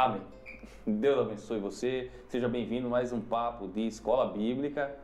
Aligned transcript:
Amém. 0.00 0.22
Deus 0.86 1.18
abençoe 1.18 1.58
você. 1.58 2.10
Seja 2.26 2.48
bem-vindo 2.48 2.86
a 2.86 2.90
mais 2.90 3.12
um 3.12 3.20
papo 3.20 3.68
de 3.68 3.86
escola 3.86 4.32
bíblica. 4.32 4.96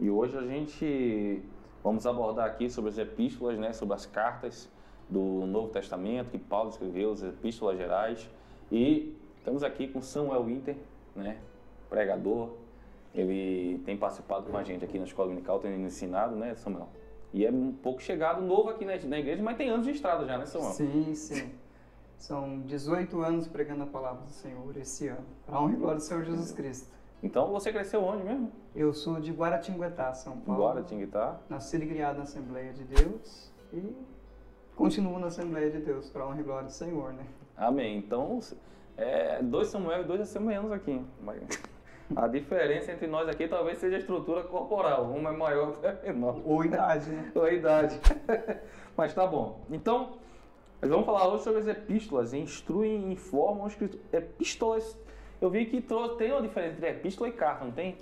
E 0.00 0.10
hoje 0.10 0.36
a 0.36 0.42
gente 0.42 1.40
vamos 1.84 2.04
abordar 2.04 2.46
aqui 2.46 2.68
sobre 2.68 2.90
as 2.90 2.98
epístolas, 2.98 3.56
né, 3.56 3.72
sobre 3.72 3.94
as 3.94 4.06
cartas 4.06 4.68
do 5.08 5.46
Novo 5.46 5.68
Testamento 5.68 6.32
que 6.32 6.38
Paulo 6.38 6.70
escreveu, 6.70 7.12
as 7.12 7.22
epístolas 7.22 7.78
gerais. 7.78 8.28
E 8.72 9.16
estamos 9.38 9.62
aqui 9.62 9.86
com 9.86 10.02
Samuel 10.02 10.42
Winter, 10.42 10.76
né, 11.14 11.38
pregador. 11.88 12.50
Ele 13.14 13.80
tem 13.84 13.96
participado 13.96 14.50
com 14.50 14.56
a 14.56 14.64
gente 14.64 14.84
aqui 14.84 14.98
na 14.98 15.04
escola 15.04 15.28
dominical, 15.28 15.60
tem 15.60 15.80
ensinado, 15.80 16.34
né, 16.34 16.56
Samuel? 16.56 16.88
E 17.32 17.46
é 17.46 17.52
um 17.52 17.70
pouco 17.70 18.02
chegado 18.02 18.42
novo 18.42 18.68
aqui 18.68 18.84
na, 18.84 18.96
na 18.96 19.20
igreja, 19.20 19.44
mas 19.44 19.56
tem 19.56 19.70
anos 19.70 19.86
de 19.86 19.92
estrada 19.92 20.26
já, 20.26 20.36
né, 20.36 20.44
Samuel? 20.44 20.72
Sim, 20.72 21.14
sim. 21.14 21.52
São 22.20 22.60
18 22.60 23.22
anos 23.22 23.48
pregando 23.48 23.82
a 23.82 23.86
palavra 23.86 24.22
do 24.24 24.30
Senhor 24.30 24.76
esse 24.76 25.08
ano. 25.08 25.24
Para 25.46 25.58
honra 25.58 25.72
e 25.72 25.76
glória 25.76 25.96
do 25.96 26.02
Senhor 26.02 26.22
Jesus 26.22 26.52
Cristo. 26.52 26.86
Então 27.22 27.50
você 27.50 27.72
cresceu 27.72 28.04
onde 28.04 28.22
mesmo? 28.22 28.52
Eu 28.76 28.92
sou 28.92 29.18
de 29.18 29.32
Guaratinguetá, 29.32 30.12
São 30.12 30.38
Paulo. 30.38 30.62
Guaratinguetá. 30.62 31.40
Nascido 31.48 31.84
e 31.84 31.88
criado 31.88 32.18
na 32.18 32.24
Assembleia 32.24 32.74
de 32.74 32.84
Deus 32.84 33.50
e 33.72 33.96
continuo 34.76 35.18
na 35.18 35.28
Assembleia 35.28 35.70
de 35.70 35.78
Deus, 35.78 36.10
para 36.10 36.26
honra 36.26 36.40
e 36.40 36.42
glória 36.42 36.66
do 36.66 36.72
Senhor, 36.72 37.14
né? 37.14 37.24
Amém. 37.56 37.96
Então, 37.96 38.38
é, 38.98 39.42
dois 39.42 39.68
Samuel 39.68 40.02
e 40.02 40.04
dois 40.04 40.20
assembleanos 40.20 40.70
aqui. 40.72 41.02
A 42.14 42.28
diferença 42.28 42.92
entre 42.92 43.06
nós 43.06 43.30
aqui 43.30 43.48
talvez 43.48 43.78
seja 43.78 43.96
a 43.96 43.98
estrutura 43.98 44.42
corporal. 44.42 45.06
Um 45.06 45.26
é 45.26 45.32
maior, 45.32 45.68
outro 45.68 45.86
é 45.86 46.12
menor. 46.12 46.38
Ou 46.44 46.62
idade, 46.62 47.08
né? 47.08 47.32
Ou 47.34 47.48
idade. 47.48 47.98
Mas 48.94 49.14
tá 49.14 49.26
bom. 49.26 49.64
Então, 49.70 50.19
nós 50.80 50.90
vamos 50.90 51.04
falar 51.04 51.28
hoje 51.28 51.44
sobre 51.44 51.60
as 51.60 51.66
epístolas. 51.66 52.32
Instruem, 52.32 53.12
informam, 53.12 53.66
escrito. 53.66 53.98
Epístolas, 54.12 54.96
eu 55.40 55.50
vi 55.50 55.66
que 55.66 55.80
tem 56.16 56.32
uma 56.32 56.40
diferença 56.40 56.74
entre 56.74 56.88
epístola 56.88 57.28
e 57.28 57.32
carta, 57.32 57.64
não 57.64 57.72
tem? 57.72 57.98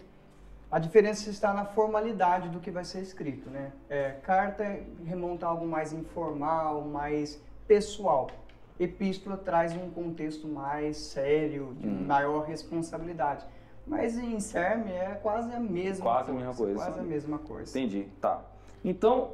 A 0.71 0.79
diferença 0.79 1.29
está 1.29 1.53
na 1.53 1.65
formalidade 1.65 2.51
do 2.51 2.61
que 2.61 2.71
vai 2.71 2.85
ser 2.85 3.01
escrito, 3.01 3.51
né? 3.51 3.73
É, 3.89 4.11
carta 4.23 4.65
remonta 5.05 5.47
a 5.47 5.49
algo 5.49 5.67
mais 5.67 5.93
informal, 5.93 6.83
mais 6.83 7.43
pessoal. 7.67 8.31
Epístola 8.79 9.37
traz 9.37 9.75
um 9.75 9.91
contexto 9.91 10.47
mais 10.47 10.99
sério, 10.99 11.75
de 11.81 11.89
hum. 11.89 12.05
maior 12.07 12.45
responsabilidade. 12.45 13.45
Mas 13.85 14.17
em 14.17 14.39
CERM 14.39 14.89
é 14.91 15.19
quase 15.21 15.53
a 15.53 15.59
mesma 15.59 16.05
quase 16.05 16.31
coisa. 16.31 16.45
a 16.45 16.47
mesma 16.47 16.55
coisa. 16.55 16.75
Quase 16.75 17.01
a 17.01 17.03
mesma 17.03 17.39
coisa. 17.39 17.79
Entendi, 17.79 18.09
tá. 18.21 18.43
Então, 18.85 19.33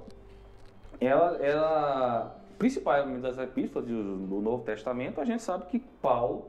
ela, 1.01 1.37
ela 1.45 2.44
principalmente 2.59 3.21
das 3.21 3.39
epístolas 3.39 3.89
do 3.89 4.41
Novo 4.41 4.65
Testamento, 4.65 5.21
a 5.21 5.25
gente 5.25 5.43
sabe 5.43 5.67
que 5.67 5.79
Paulo, 6.01 6.47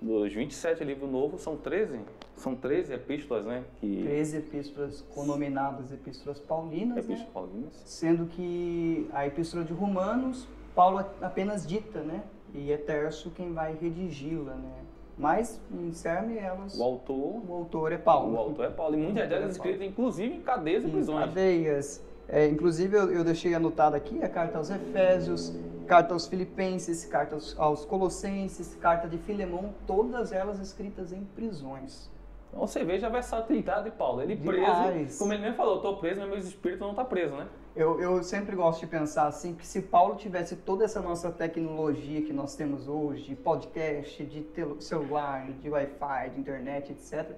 dos 0.00 0.32
27 0.32 0.82
livros 0.84 1.10
novos, 1.10 1.42
são 1.42 1.56
13, 1.56 2.00
são 2.36 2.54
13 2.54 2.94
epístolas, 2.94 3.44
né? 3.44 3.64
Que... 3.80 4.02
13 4.02 4.36
epístolas 4.38 5.00
conominadas 5.14 5.92
epístolas 5.92 6.38
paulinas, 6.40 6.98
epístolas 6.98 7.20
né? 7.20 7.30
paulinas. 7.32 7.82
Sendo 7.84 8.26
que 8.26 9.08
a 9.12 9.26
epístola 9.26 9.64
de 9.64 9.72
Romanos, 9.72 10.48
Paulo 10.74 11.04
apenas 11.20 11.66
dita, 11.66 12.00
né? 12.00 12.22
E 12.54 12.70
é 12.70 12.76
Terço 12.76 13.30
quem 13.30 13.52
vai 13.52 13.76
redigi-la, 13.80 14.54
né? 14.54 14.82
Mas, 15.16 15.60
em 15.70 15.92
CERN, 15.92 16.36
elas... 16.38 16.78
O 16.78 16.82
autor... 16.82 17.42
O 17.48 17.52
autor 17.52 17.92
é 17.92 17.98
Paulo. 17.98 18.34
O 18.34 18.38
autor 18.38 18.64
é 18.64 18.70
Paulo. 18.70 18.94
E 18.94 18.98
muitas 18.98 19.28
delas 19.28 19.48
é 19.48 19.50
escritas, 19.50 19.82
inclusive, 19.82 20.34
em 20.34 20.40
cadeias 20.40 20.84
e 20.84 20.88
prisões. 20.88 21.26
cadeias. 21.26 22.02
É, 22.32 22.48
inclusive, 22.48 22.96
eu, 22.96 23.12
eu, 23.12 23.22
deixei 23.22 23.54
anotado 23.54 23.94
aqui 23.94 24.24
a 24.24 24.28
carta 24.28 24.56
aos 24.56 24.70
Efésios, 24.70 25.52
carta 25.86 26.14
aos 26.14 26.26
Filipenses, 26.26 27.04
carta 27.04 27.34
aos, 27.34 27.54
aos 27.58 27.84
Colossenses, 27.84 28.74
carta 28.80 29.06
de 29.06 29.18
Filemão, 29.18 29.74
todas 29.86 30.32
elas 30.32 30.58
escritas 30.58 31.12
em 31.12 31.24
prisões. 31.36 32.10
Então, 32.48 32.66
você 32.66 32.82
veja 32.84 33.06
a 33.06 33.10
versatilidade 33.10 33.84
de 33.84 33.90
Paulo. 33.90 34.22
Ele 34.22 34.34
preso, 34.34 35.18
como 35.18 35.30
ele 35.34 35.42
mesmo 35.42 35.56
falou, 35.58 35.76
estou 35.76 35.98
preso, 35.98 36.20
mas 36.20 36.30
meu 36.30 36.38
espírito 36.38 36.80
não 36.80 36.92
está 36.92 37.04
preso, 37.04 37.34
né? 37.34 37.46
Eu, 37.76 38.00
eu 38.00 38.22
sempre 38.22 38.56
gosto 38.56 38.80
de 38.80 38.86
pensar 38.86 39.26
assim, 39.26 39.54
que 39.54 39.66
se 39.66 39.82
Paulo 39.82 40.16
tivesse 40.16 40.56
toda 40.56 40.86
essa 40.86 41.02
nossa 41.02 41.30
tecnologia 41.30 42.22
que 42.22 42.32
nós 42.32 42.54
temos 42.54 42.88
hoje, 42.88 43.24
de 43.24 43.36
podcast, 43.36 44.24
de 44.24 44.46
celular, 44.80 45.50
de 45.60 45.68
Wi-Fi, 45.68 46.30
de 46.30 46.40
internet, 46.40 46.92
etc., 46.92 47.30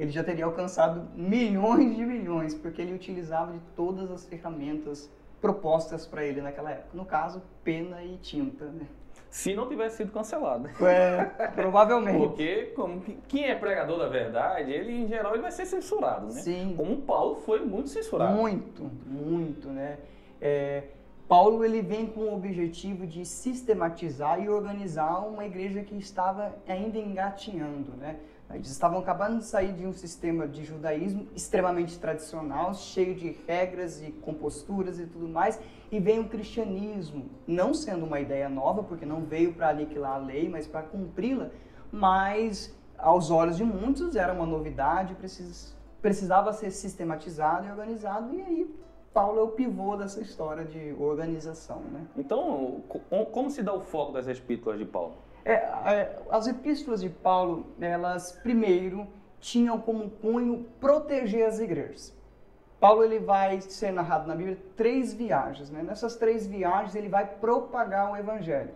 ele 0.00 0.10
já 0.10 0.24
teria 0.24 0.46
alcançado 0.46 1.06
milhões 1.14 1.94
de 1.94 2.06
milhões, 2.06 2.54
porque 2.54 2.80
ele 2.80 2.94
utilizava 2.94 3.52
de 3.52 3.60
todas 3.76 4.10
as 4.10 4.24
ferramentas 4.24 5.10
propostas 5.42 6.06
para 6.06 6.24
ele 6.24 6.40
naquela 6.40 6.70
época. 6.70 6.88
No 6.94 7.04
caso, 7.04 7.42
pena 7.62 8.02
e 8.02 8.16
tinta, 8.16 8.64
né? 8.64 8.86
Se 9.28 9.54
não 9.54 9.68
tivesse 9.68 9.98
sido 9.98 10.10
cancelado. 10.10 10.70
É, 10.82 11.24
provavelmente. 11.54 12.18
Porque 12.18 12.72
como, 12.74 13.02
quem 13.28 13.44
é 13.44 13.54
pregador 13.54 13.98
da 13.98 14.08
verdade, 14.08 14.72
ele 14.72 14.90
em 15.02 15.06
geral 15.06 15.34
ele 15.34 15.42
vai 15.42 15.52
ser 15.52 15.66
censurado, 15.66 16.32
né? 16.32 16.40
Sim. 16.40 16.74
Como 16.78 16.96
Paulo 17.02 17.36
foi 17.36 17.60
muito 17.60 17.90
censurado. 17.90 18.34
Muito, 18.34 18.90
muito, 19.06 19.68
né? 19.68 19.98
É, 20.40 20.84
Paulo 21.28 21.62
ele 21.62 21.82
vem 21.82 22.06
com 22.06 22.22
o 22.22 22.34
objetivo 22.34 23.06
de 23.06 23.26
sistematizar 23.26 24.42
e 24.42 24.48
organizar 24.48 25.20
uma 25.20 25.44
igreja 25.44 25.82
que 25.82 25.94
estava 25.96 26.54
ainda 26.66 26.96
engatinhando, 26.96 27.92
né? 27.98 28.16
Eles 28.54 28.70
estavam 28.70 28.98
acabando 28.98 29.38
de 29.38 29.44
sair 29.44 29.72
de 29.72 29.86
um 29.86 29.92
sistema 29.92 30.46
de 30.46 30.64
judaísmo 30.64 31.28
extremamente 31.34 31.98
tradicional, 31.98 32.74
cheio 32.74 33.14
de 33.14 33.36
regras 33.46 34.02
e 34.02 34.10
composturas 34.10 34.98
e 34.98 35.06
tudo 35.06 35.28
mais, 35.28 35.60
e 35.90 36.00
vem 36.00 36.20
o 36.20 36.28
cristianismo, 36.28 37.30
não 37.46 37.72
sendo 37.72 38.04
uma 38.04 38.20
ideia 38.20 38.48
nova, 38.48 38.82
porque 38.82 39.06
não 39.06 39.22
veio 39.22 39.54
para 39.54 39.70
aniquilar 39.70 40.14
a 40.14 40.18
lei, 40.18 40.48
mas 40.48 40.66
para 40.66 40.82
cumpri-la, 40.82 41.50
mas 41.92 42.76
aos 42.98 43.30
olhos 43.30 43.56
de 43.56 43.64
muitos 43.64 44.16
era 44.16 44.32
uma 44.32 44.46
novidade, 44.46 45.14
precis, 45.14 45.76
precisava 46.02 46.52
ser 46.52 46.70
sistematizado 46.70 47.66
e 47.66 47.70
organizado, 47.70 48.34
e 48.34 48.42
aí 48.42 48.80
Paulo 49.12 49.40
é 49.40 49.42
o 49.42 49.48
pivô 49.48 49.96
dessa 49.96 50.20
história 50.20 50.64
de 50.64 50.94
organização. 50.98 51.80
Né? 51.80 52.06
Então, 52.16 52.82
como 53.32 53.50
se 53.50 53.62
dá 53.62 53.74
o 53.74 53.80
foco 53.80 54.12
das 54.12 54.28
epístolas 54.28 54.78
de 54.78 54.84
Paulo? 54.84 55.14
É, 55.44 55.52
é, 55.52 56.18
as 56.30 56.46
epístolas 56.46 57.00
de 57.00 57.08
Paulo, 57.08 57.66
elas 57.80 58.32
primeiro 58.32 59.06
tinham 59.40 59.80
como 59.80 60.10
cunho 60.10 60.66
proteger 60.78 61.46
as 61.46 61.58
igrejas. 61.58 62.14
Paulo 62.78 63.04
ele 63.04 63.18
vai 63.18 63.60
ser 63.60 63.92
narrado 63.92 64.26
na 64.26 64.34
Bíblia 64.34 64.58
três 64.76 65.12
viagens, 65.12 65.70
né? 65.70 65.82
Nessas 65.82 66.16
três 66.16 66.46
viagens 66.46 66.94
ele 66.94 67.08
vai 67.08 67.26
propagar 67.26 68.10
o 68.12 68.16
evangelho. 68.16 68.72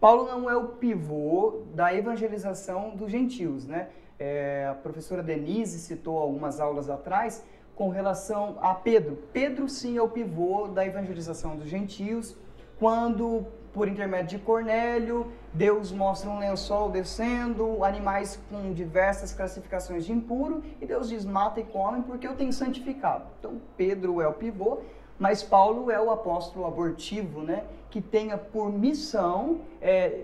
Paulo 0.00 0.26
não 0.26 0.50
é 0.50 0.56
o 0.56 0.68
pivô 0.68 1.62
da 1.72 1.94
evangelização 1.94 2.96
dos 2.96 3.10
gentios, 3.10 3.66
né? 3.66 3.88
É, 4.18 4.68
a 4.70 4.74
professora 4.74 5.22
Denise 5.22 5.78
citou 5.78 6.18
algumas 6.18 6.60
aulas 6.60 6.90
atrás 6.90 7.44
com 7.74 7.88
relação 7.88 8.56
a 8.60 8.74
Pedro. 8.74 9.18
Pedro 9.32 9.68
sim 9.68 9.96
é 9.96 10.02
o 10.02 10.08
pivô 10.08 10.68
da 10.68 10.84
evangelização 10.84 11.56
dos 11.56 11.68
gentios, 11.68 12.36
quando 12.78 13.46
por 13.74 13.88
intermédio 13.88 14.38
de 14.38 14.44
Cornélio, 14.44 15.32
Deus 15.52 15.90
mostra 15.90 16.30
um 16.30 16.38
lençol 16.38 16.88
descendo, 16.88 17.84
animais 17.84 18.40
com 18.48 18.72
diversas 18.72 19.34
classificações 19.34 20.06
de 20.06 20.12
impuro, 20.12 20.62
e 20.80 20.86
Deus 20.86 21.08
diz: 21.08 21.24
mata 21.24 21.60
e 21.60 21.64
come 21.64 22.02
porque 22.02 22.26
eu 22.26 22.36
tenho 22.36 22.52
santificado. 22.52 23.24
Então, 23.40 23.60
Pedro 23.76 24.20
é 24.20 24.28
o 24.28 24.32
pivô, 24.32 24.78
mas 25.18 25.42
Paulo 25.42 25.90
é 25.90 26.00
o 26.00 26.10
apóstolo 26.10 26.64
abortivo, 26.66 27.42
né, 27.42 27.64
que 27.90 28.00
tenha 28.00 28.38
por 28.38 28.72
missão 28.72 29.60
é, 29.82 30.22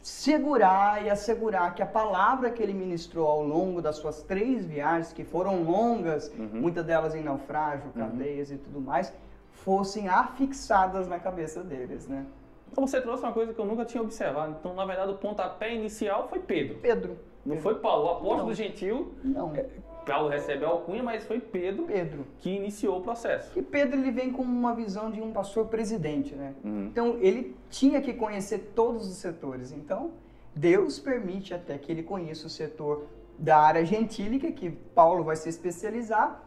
segurar 0.00 1.04
e 1.04 1.10
assegurar 1.10 1.74
que 1.74 1.82
a 1.82 1.86
palavra 1.86 2.50
que 2.50 2.62
ele 2.62 2.72
ministrou 2.72 3.26
ao 3.26 3.42
longo 3.42 3.82
das 3.82 3.96
suas 3.96 4.22
três 4.22 4.64
viagens, 4.64 5.12
que 5.12 5.24
foram 5.24 5.64
longas, 5.64 6.28
uhum. 6.28 6.50
muitas 6.52 6.86
delas 6.86 7.16
em 7.16 7.22
naufrágio, 7.22 7.86
uhum. 7.86 8.00
cadeias 8.00 8.50
uhum. 8.50 8.54
e 8.54 8.58
tudo 8.58 8.80
mais, 8.80 9.12
fossem 9.50 10.08
afixadas 10.08 11.08
na 11.08 11.18
cabeça 11.18 11.64
deles, 11.64 12.06
né? 12.06 12.24
Então 12.70 12.86
você 12.86 13.00
trouxe 13.00 13.22
uma 13.22 13.32
coisa 13.32 13.52
que 13.54 13.58
eu 13.58 13.64
nunca 13.64 13.84
tinha 13.84 14.02
observado. 14.02 14.56
Então, 14.58 14.74
na 14.74 14.84
verdade, 14.84 15.12
o 15.12 15.16
pontapé 15.16 15.74
inicial 15.74 16.28
foi 16.28 16.40
Pedro. 16.40 16.78
Pedro. 16.78 17.18
Não 17.44 17.58
foi 17.58 17.76
Paulo. 17.76 18.06
O 18.06 18.10
apóstolo 18.10 18.46
não. 18.48 18.54
gentil. 18.54 19.14
Não. 19.22 19.54
É, 19.54 19.66
Paulo 20.06 20.28
recebe 20.28 20.64
a 20.64 20.68
alcunha, 20.68 21.02
mas 21.02 21.24
foi 21.24 21.40
Pedro, 21.40 21.84
Pedro 21.84 22.26
que 22.38 22.50
iniciou 22.50 22.98
o 22.98 23.02
processo. 23.02 23.50
E 23.58 23.62
Pedro 23.62 23.98
ele 23.98 24.12
vem 24.12 24.30
com 24.30 24.42
uma 24.42 24.74
visão 24.74 25.10
de 25.10 25.20
um 25.20 25.32
pastor 25.32 25.66
presidente, 25.66 26.34
né? 26.34 26.54
Uhum. 26.64 26.86
Então 26.86 27.16
ele 27.20 27.56
tinha 27.68 28.00
que 28.00 28.14
conhecer 28.14 28.72
todos 28.74 29.08
os 29.08 29.16
setores. 29.16 29.72
Então 29.72 30.12
Deus 30.54 30.98
permite 30.98 31.52
até 31.52 31.76
que 31.76 31.90
ele 31.90 32.04
conheça 32.04 32.46
o 32.46 32.50
setor 32.50 33.06
da 33.38 33.58
área 33.58 33.84
gentílica, 33.84 34.50
que 34.52 34.70
Paulo 34.70 35.24
vai 35.24 35.36
se 35.36 35.48
especializar. 35.48 36.42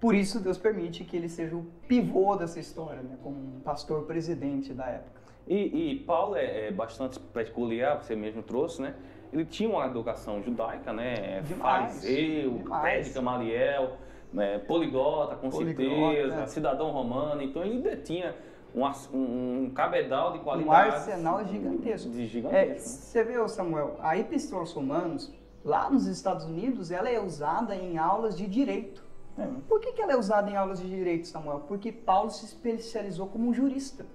Por 0.00 0.14
isso 0.14 0.40
Deus 0.40 0.58
permite 0.58 1.04
que 1.04 1.16
ele 1.16 1.28
seja 1.28 1.54
o 1.56 1.64
pivô 1.86 2.36
dessa 2.36 2.58
história, 2.58 3.00
né? 3.00 3.16
Como 3.22 3.36
um 3.36 3.60
pastor 3.60 4.02
presidente 4.02 4.74
da 4.74 4.86
época. 4.86 5.23
E, 5.46 5.92
e 5.92 5.98
Paulo 6.00 6.36
é, 6.36 6.68
é, 6.68 6.70
bastante 6.70 7.18
peculiar, 7.20 8.02
você 8.02 8.16
mesmo 8.16 8.42
trouxe, 8.42 8.80
né? 8.80 8.94
Ele 9.32 9.44
tinha 9.44 9.68
uma 9.68 9.86
educação 9.86 10.42
judaica, 10.42 10.92
né? 10.92 11.42
Demais, 11.42 12.00
Fariseu, 12.00 12.62
pé 12.82 13.00
de 13.00 13.10
Gamaliel, 13.10 13.96
né? 14.32 14.58
poliglota, 14.60 15.34
com 15.34 15.50
certeza, 15.50 16.46
cidadão 16.46 16.90
romano. 16.90 17.42
Então 17.42 17.62
ele 17.64 17.82
detinha 17.82 18.34
um, 18.74 18.84
um, 19.12 19.64
um 19.64 19.70
cabedal 19.70 20.32
de 20.32 20.38
qualidade. 20.38 20.90
Um 20.90 20.92
arsenal 20.92 21.44
gigantesco. 21.44 22.10
De 22.10 22.26
gigantesco. 22.26 22.56
É, 22.56 22.78
você 22.78 23.24
vê, 23.24 23.48
Samuel, 23.48 23.96
a 24.00 24.16
Epístola 24.16 24.62
aos 24.62 24.72
Romanos, 24.72 25.32
lá 25.64 25.90
nos 25.90 26.06
Estados 26.06 26.44
Unidos, 26.44 26.90
ela 26.90 27.10
é 27.10 27.20
usada 27.20 27.74
em 27.74 27.98
aulas 27.98 28.36
de 28.36 28.46
direito. 28.46 29.04
É. 29.36 29.46
Por 29.68 29.80
que, 29.80 29.92
que 29.92 30.00
ela 30.00 30.12
é 30.12 30.16
usada 30.16 30.50
em 30.50 30.56
aulas 30.56 30.80
de 30.80 30.88
direito, 30.88 31.26
Samuel? 31.26 31.64
Porque 31.66 31.90
Paulo 31.90 32.30
se 32.30 32.44
especializou 32.44 33.26
como 33.26 33.48
um 33.48 33.52
jurista. 33.52 34.06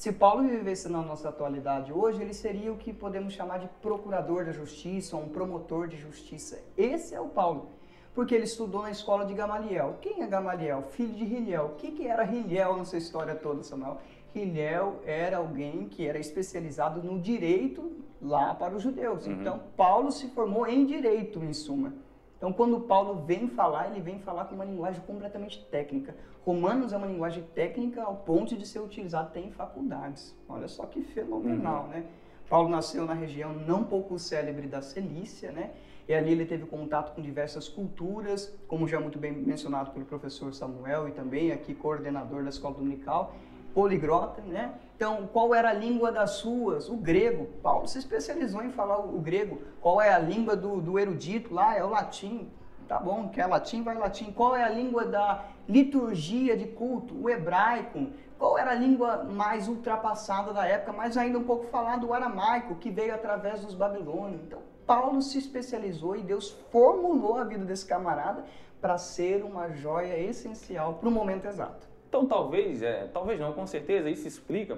Se 0.00 0.10
Paulo 0.10 0.48
vivesse 0.48 0.88
na 0.88 1.02
nossa 1.02 1.28
atualidade 1.28 1.92
hoje, 1.92 2.22
ele 2.22 2.32
seria 2.32 2.72
o 2.72 2.76
que 2.78 2.90
podemos 2.90 3.34
chamar 3.34 3.58
de 3.58 3.68
procurador 3.82 4.46
da 4.46 4.50
justiça, 4.50 5.14
ou 5.14 5.24
um 5.24 5.28
promotor 5.28 5.86
de 5.88 5.98
justiça. 5.98 6.58
Esse 6.74 7.14
é 7.14 7.20
o 7.20 7.28
Paulo. 7.28 7.68
Porque 8.14 8.34
ele 8.34 8.44
estudou 8.44 8.80
na 8.80 8.90
escola 8.90 9.26
de 9.26 9.34
Gamaliel. 9.34 9.98
Quem 10.00 10.22
é 10.22 10.26
Gamaliel? 10.26 10.84
Filho 10.84 11.12
de 11.12 11.24
Hiliel. 11.24 11.66
O 11.66 11.74
que, 11.74 11.90
que 11.90 12.06
era 12.06 12.24
Hiliel 12.24 12.78
nessa 12.78 12.96
história 12.96 13.34
toda, 13.34 13.62
Samuel? 13.62 13.98
Hiliel 14.34 15.02
era 15.04 15.36
alguém 15.36 15.86
que 15.86 16.06
era 16.06 16.18
especializado 16.18 17.02
no 17.02 17.20
direito 17.20 17.92
lá 18.22 18.54
para 18.54 18.74
os 18.74 18.82
judeus. 18.82 19.26
Uhum. 19.26 19.34
Então, 19.34 19.60
Paulo 19.76 20.10
se 20.10 20.28
formou 20.28 20.66
em 20.66 20.86
direito, 20.86 21.44
em 21.44 21.52
suma. 21.52 21.92
Então, 22.40 22.54
quando 22.54 22.80
Paulo 22.80 23.22
vem 23.26 23.48
falar, 23.48 23.90
ele 23.90 24.00
vem 24.00 24.18
falar 24.18 24.46
com 24.46 24.54
uma 24.54 24.64
linguagem 24.64 25.02
completamente 25.02 25.62
técnica. 25.66 26.16
Romanos 26.42 26.90
é 26.90 26.96
uma 26.96 27.06
linguagem 27.06 27.44
técnica 27.54 28.02
ao 28.02 28.16
ponto 28.16 28.56
de 28.56 28.66
ser 28.66 28.78
utilizado 28.78 29.28
até 29.28 29.40
em 29.40 29.50
faculdades. 29.50 30.34
Olha 30.48 30.66
só 30.66 30.86
que 30.86 31.02
fenomenal, 31.02 31.82
uhum. 31.82 31.88
né? 31.88 32.06
Paulo 32.48 32.70
nasceu 32.70 33.04
na 33.04 33.12
região 33.12 33.52
não 33.52 33.84
pouco 33.84 34.18
célebre 34.18 34.66
da 34.66 34.80
Cilícia, 34.80 35.52
né? 35.52 35.72
E 36.08 36.14
ali 36.14 36.32
ele 36.32 36.46
teve 36.46 36.64
contato 36.64 37.14
com 37.14 37.20
diversas 37.20 37.68
culturas, 37.68 38.58
como 38.66 38.88
já 38.88 38.98
muito 38.98 39.18
bem 39.18 39.32
mencionado 39.32 39.90
pelo 39.90 40.06
professor 40.06 40.54
Samuel 40.54 41.08
e 41.08 41.12
também 41.12 41.52
aqui 41.52 41.74
coordenador 41.74 42.42
da 42.42 42.48
escola 42.48 42.74
dominical 42.74 43.34
poligrota, 43.74 44.42
né? 44.42 44.74
Então, 44.96 45.28
qual 45.32 45.54
era 45.54 45.70
a 45.70 45.72
língua 45.72 46.12
das 46.12 46.32
suas? 46.32 46.88
O 46.88 46.96
grego. 46.96 47.46
Paulo 47.62 47.88
se 47.88 47.98
especializou 47.98 48.62
em 48.62 48.70
falar 48.70 48.98
o 48.98 49.18
grego. 49.18 49.62
Qual 49.80 50.00
é 50.00 50.12
a 50.12 50.18
língua 50.18 50.54
do, 50.54 50.80
do 50.80 50.98
erudito 50.98 51.54
lá? 51.54 51.74
É 51.74 51.82
o 51.82 51.88
latim. 51.88 52.50
Tá 52.86 52.98
bom, 52.98 53.28
quer 53.28 53.46
latim, 53.46 53.82
vai 53.82 53.96
latim. 53.96 54.32
Qual 54.32 54.54
é 54.54 54.62
a 54.62 54.68
língua 54.68 55.06
da 55.06 55.44
liturgia 55.68 56.56
de 56.56 56.66
culto? 56.66 57.14
O 57.14 57.30
hebraico. 57.30 58.08
Qual 58.38 58.58
era 58.58 58.72
a 58.72 58.74
língua 58.74 59.24
mais 59.24 59.68
ultrapassada 59.68 60.52
da 60.52 60.66
época, 60.66 60.92
mas 60.92 61.16
ainda 61.16 61.38
um 61.38 61.44
pouco 61.44 61.66
falado 61.66 62.08
o 62.08 62.12
aramaico, 62.14 62.74
que 62.74 62.90
veio 62.90 63.14
através 63.14 63.60
dos 63.64 63.74
babilônios. 63.74 64.42
Então, 64.42 64.58
Paulo 64.86 65.22
se 65.22 65.38
especializou 65.38 66.16
e 66.16 66.22
Deus 66.22 66.50
formulou 66.72 67.36
a 67.36 67.44
vida 67.44 67.64
desse 67.64 67.86
camarada 67.86 68.44
para 68.80 68.98
ser 68.98 69.44
uma 69.44 69.70
joia 69.70 70.18
essencial 70.18 70.94
para 70.94 71.08
o 71.08 71.12
momento 71.12 71.46
exato. 71.46 71.89
Então, 72.10 72.26
talvez, 72.26 72.82
é, 72.82 73.08
talvez 73.12 73.38
não, 73.38 73.52
com 73.52 73.64
certeza, 73.68 74.10
isso 74.10 74.26
explica 74.26 74.76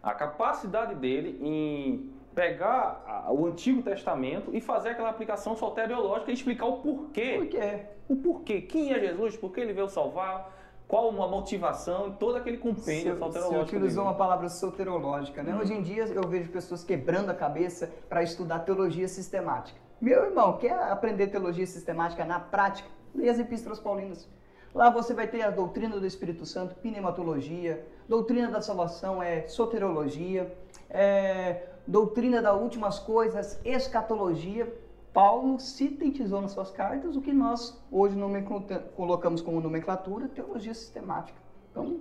a 0.00 0.14
capacidade 0.14 0.94
dele 0.94 1.36
em 1.42 2.08
pegar 2.36 3.02
a, 3.04 3.32
o 3.32 3.46
Antigo 3.46 3.82
Testamento 3.82 4.54
e 4.54 4.60
fazer 4.60 4.90
aquela 4.90 5.08
aplicação 5.08 5.56
soteriológica 5.56 6.30
e 6.30 6.34
explicar 6.34 6.66
o 6.66 6.76
porquê. 6.76 7.34
Por 7.36 7.46
quê? 7.48 7.80
O 8.08 8.16
porquê. 8.16 8.60
Quem 8.60 8.92
é 8.92 9.00
Jesus? 9.00 9.36
Por 9.36 9.52
que 9.52 9.60
ele 9.60 9.72
veio 9.72 9.88
salvar? 9.88 10.56
Qual 10.86 11.08
a 11.20 11.26
motivação? 11.26 12.12
Todo 12.12 12.36
aquele 12.36 12.58
compêndio 12.58 13.12
se, 13.12 13.18
soterológico. 13.18 13.66
Você 13.66 13.76
utilizou 13.76 14.04
uma 14.04 14.14
palavra 14.14 14.48
soterológica, 14.48 15.42
né? 15.42 15.52
Hum. 15.52 15.58
Hoje 15.58 15.74
em 15.74 15.82
dia 15.82 16.04
eu 16.04 16.22
vejo 16.28 16.48
pessoas 16.48 16.84
quebrando 16.84 17.28
a 17.28 17.34
cabeça 17.34 17.92
para 18.08 18.22
estudar 18.22 18.60
teologia 18.60 19.08
sistemática. 19.08 19.76
Meu 20.00 20.26
irmão, 20.26 20.56
quer 20.58 20.74
aprender 20.74 21.26
teologia 21.26 21.66
sistemática 21.66 22.24
na 22.24 22.38
prática? 22.38 22.88
Leia 23.12 23.32
as 23.32 23.40
epístolas 23.40 23.80
paulinas. 23.80 24.28
Lá 24.74 24.90
você 24.90 25.14
vai 25.14 25.26
ter 25.26 25.42
a 25.42 25.50
doutrina 25.50 25.98
do 25.98 26.06
Espírito 26.06 26.44
Santo, 26.44 26.74
pneumatologia, 26.76 27.86
doutrina 28.08 28.50
da 28.50 28.60
salvação 28.60 29.22
é 29.22 29.46
soterologia, 29.48 30.54
é, 30.90 31.66
doutrina 31.86 32.42
das 32.42 32.60
últimas 32.60 32.98
coisas, 32.98 33.58
escatologia. 33.64 34.72
Paulo 35.12 35.58
sintetizou 35.58 36.40
nas 36.40 36.52
suas 36.52 36.70
cartas 36.70 37.16
o 37.16 37.20
que 37.20 37.32
nós 37.32 37.82
hoje 37.90 38.14
colocamos 38.94 39.40
como 39.40 39.60
nomenclatura, 39.60 40.28
teologia 40.28 40.74
sistemática. 40.74 41.38
Então, 41.70 41.98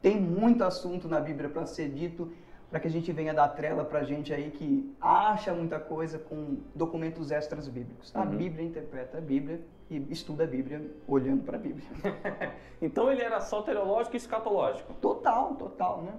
tem 0.00 0.20
muito 0.20 0.64
assunto 0.64 1.08
na 1.08 1.20
Bíblia 1.20 1.48
para 1.48 1.66
ser 1.66 1.90
dito, 1.90 2.32
para 2.70 2.80
que 2.80 2.88
a 2.88 2.90
gente 2.90 3.12
venha 3.12 3.32
dar 3.32 3.48
trela 3.48 3.84
para 3.84 4.00
a 4.00 4.02
gente 4.02 4.32
aí 4.32 4.50
que 4.50 4.94
acha 5.00 5.52
muita 5.54 5.78
coisa 5.78 6.18
com 6.18 6.58
documentos 6.74 7.30
extras 7.30 7.68
bíblicos. 7.68 8.14
A 8.14 8.22
uhum. 8.22 8.36
Bíblia 8.36 8.64
interpreta 8.64 9.18
a 9.18 9.20
Bíblia 9.20 9.60
e 9.88 10.04
estuda 10.10 10.44
a 10.44 10.46
Bíblia 10.46 10.82
olhando 11.06 11.44
para 11.44 11.56
a 11.56 11.60
Bíblia. 11.60 11.86
então 12.82 13.10
ele 13.10 13.22
era 13.22 13.40
soteriológico 13.40 14.16
e 14.16 14.18
escatológico. 14.18 14.94
Total, 14.94 15.54
total, 15.54 16.02
né? 16.02 16.14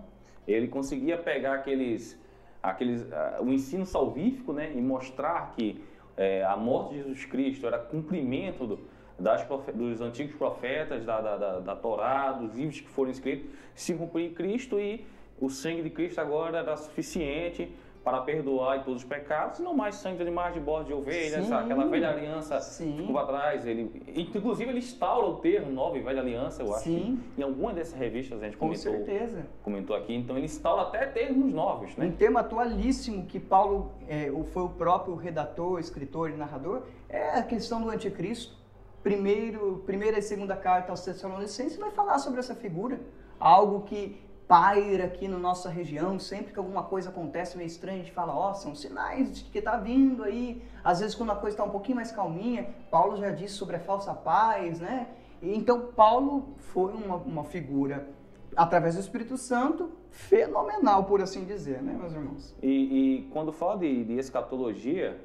Ele 0.48 0.70
conseguia 0.70 1.18
pegar 1.18 1.56
aqueles, 1.56 2.18
aqueles, 2.64 3.02
uh, 3.02 3.44
o 3.44 3.52
ensino 3.52 3.86
salvífico, 3.86 4.54
né, 4.54 4.72
e 4.74 4.82
mostrar 4.82 5.54
que 5.54 5.84
é, 6.16 6.44
a 6.46 6.56
morte 6.56 6.92
de 6.92 6.98
Jesus 6.98 7.26
Cristo 7.26 7.68
era 7.68 7.78
cumprimento 7.78 8.66
do, 8.66 8.80
das, 9.20 9.46
dos 9.74 10.02
antigos 10.02 10.36
profetas, 10.36 11.06
da, 11.06 11.22
da, 11.22 11.38
da, 11.38 11.60
da 11.60 11.76
Torá, 11.76 12.32
dos 12.32 12.56
livros 12.56 12.80
que 12.80 12.88
foram 12.88 13.12
escritos, 13.12 13.52
se 13.76 13.94
cumprir 13.94 14.32
em 14.32 14.34
Cristo 14.34 14.80
e 14.80 15.06
o 15.40 15.50
sangue 15.50 15.84
de 15.84 15.90
Cristo 15.90 16.20
agora 16.20 16.60
era 16.60 16.76
suficiente 16.78 17.72
para 18.08 18.22
perdoar 18.22 18.86
todos 18.86 19.02
os 19.02 19.08
pecados, 19.08 19.60
não 19.60 19.74
mais 19.74 19.96
sangue 19.96 20.16
de 20.16 20.22
animais 20.22 20.54
de 20.54 20.62
bordo 20.62 20.88
de 20.88 20.94
ovelhas, 20.94 21.46
sim, 21.46 21.54
aquela 21.54 21.86
velha 21.88 22.10
aliança 22.10 22.58
sim. 22.62 22.96
ficou 23.00 23.14
para 23.14 23.28
trás. 23.28 23.68
Ele, 23.68 24.02
inclusive, 24.16 24.72
ele 24.72 24.80
instaura 24.80 25.28
o 25.28 25.36
termo 25.40 25.70
nova 25.70 25.98
e 25.98 26.02
velha 26.02 26.22
aliança, 26.22 26.64
eu 26.64 26.74
acho. 26.74 26.86
Sim. 26.86 27.20
em 27.38 27.44
alguma 27.44 27.74
dessas 27.74 28.00
revistas 28.00 28.42
a 28.42 28.46
gente 28.46 28.56
comentou. 28.56 28.94
Com 28.94 29.06
certeza. 29.06 29.46
Comentou 29.62 29.94
aqui. 29.94 30.16
Então, 30.16 30.38
ele 30.38 30.46
instaura 30.46 30.84
até 30.84 31.06
termos 31.06 31.54
novos. 31.54 31.98
Né? 31.98 32.06
Um 32.06 32.12
tema 32.14 32.40
atualíssimo 32.40 33.26
que 33.26 33.42
Paulo 33.42 33.92
é, 34.08 34.32
foi 34.54 34.64
o 34.64 34.70
próprio 34.70 35.16
redator, 35.16 35.78
escritor 35.78 36.30
e 36.30 36.34
narrador 36.34 36.84
é 37.10 37.32
a 37.32 37.44
questão 37.44 37.82
do 37.82 37.90
anticristo. 37.90 38.56
Primeiro, 39.04 39.84
primeira 39.86 40.18
e 40.18 40.22
segunda 40.22 40.56
carta 40.56 40.94
aos 40.94 41.02
Tessalonicenses 41.02 41.78
vai 41.78 41.92
falar 41.92 42.20
sobre 42.20 42.40
essa 42.40 42.56
figura. 42.56 43.02
Algo 43.38 43.82
que 43.82 44.18
paira 44.48 45.06
aqui 45.06 45.28
na 45.28 45.38
nossa 45.38 45.70
região, 45.70 46.18
sempre 46.18 46.54
que 46.54 46.60
alguma 46.60 46.84
coisa 46.84 47.10
acontece 47.10 47.58
meio 47.58 47.68
estranha, 47.68 48.00
a 48.00 48.04
gente 48.04 48.14
fala, 48.14 48.34
ó, 48.34 48.52
oh, 48.52 48.54
são 48.54 48.74
sinais 48.74 49.36
de 49.36 49.44
que 49.44 49.60
está 49.60 49.76
vindo 49.78 50.24
aí. 50.24 50.64
Às 50.84 51.02
vezes 51.02 51.16
quando 51.16 51.32
a 51.32 51.36
coisa 51.36 51.56
está 51.56 51.64
um 51.64 51.70
pouquinho 51.70 51.98
mais 51.98 52.12
calminha, 52.12 52.70
Paulo 52.90 53.18
já 53.18 53.30
disse 53.30 53.56
sobre 53.56 53.76
a 53.76 53.80
falsa 53.80 54.14
paz, 54.14 54.80
né? 54.80 55.08
Então 55.42 55.92
Paulo 55.96 56.56
foi 56.58 56.94
uma, 56.94 57.18
uma 57.18 57.44
figura, 57.44 58.08
através 58.56 58.96
do 58.96 59.02
Espírito 59.02 59.38
Santo, 59.38 59.92
fenomenal, 60.10 61.04
por 61.04 61.22
assim 61.22 61.44
dizer, 61.44 61.82
né, 61.82 61.94
meus 61.94 62.14
irmãos? 62.14 62.56
E, 62.64 62.70
e 62.70 63.22
quando 63.32 63.52
fala 63.52 63.78
de, 63.78 64.06
de 64.06 64.14
escatologia, 64.14 65.20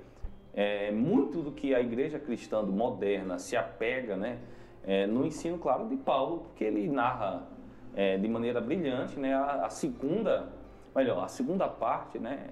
é, 0.53 0.91
muito 0.91 1.41
do 1.41 1.53
que 1.53 1.75
a 1.75 1.81
igreja 1.81 2.19
cristã 2.19 2.63
moderna 2.63 3.39
se 3.39 3.57
apega, 3.57 4.17
né, 4.17 4.39
é, 4.85 5.07
no 5.07 5.25
ensino, 5.25 5.59
claro, 5.59 5.89
de 5.89 5.97
Paulo, 5.97 6.41
porque 6.41 6.65
ele 6.65 6.91
narra 6.91 7.47
é, 7.95 8.17
de 8.17 8.29
maneira 8.29 8.61
brilhante, 8.61 9.19
né? 9.19 9.35
A, 9.35 9.67
a, 9.67 9.71
segunda, 9.71 10.49
melhor, 10.95 11.23
a 11.25 11.29
segunda 11.29 11.69
parte, 11.69 12.19
né? 12.19 12.51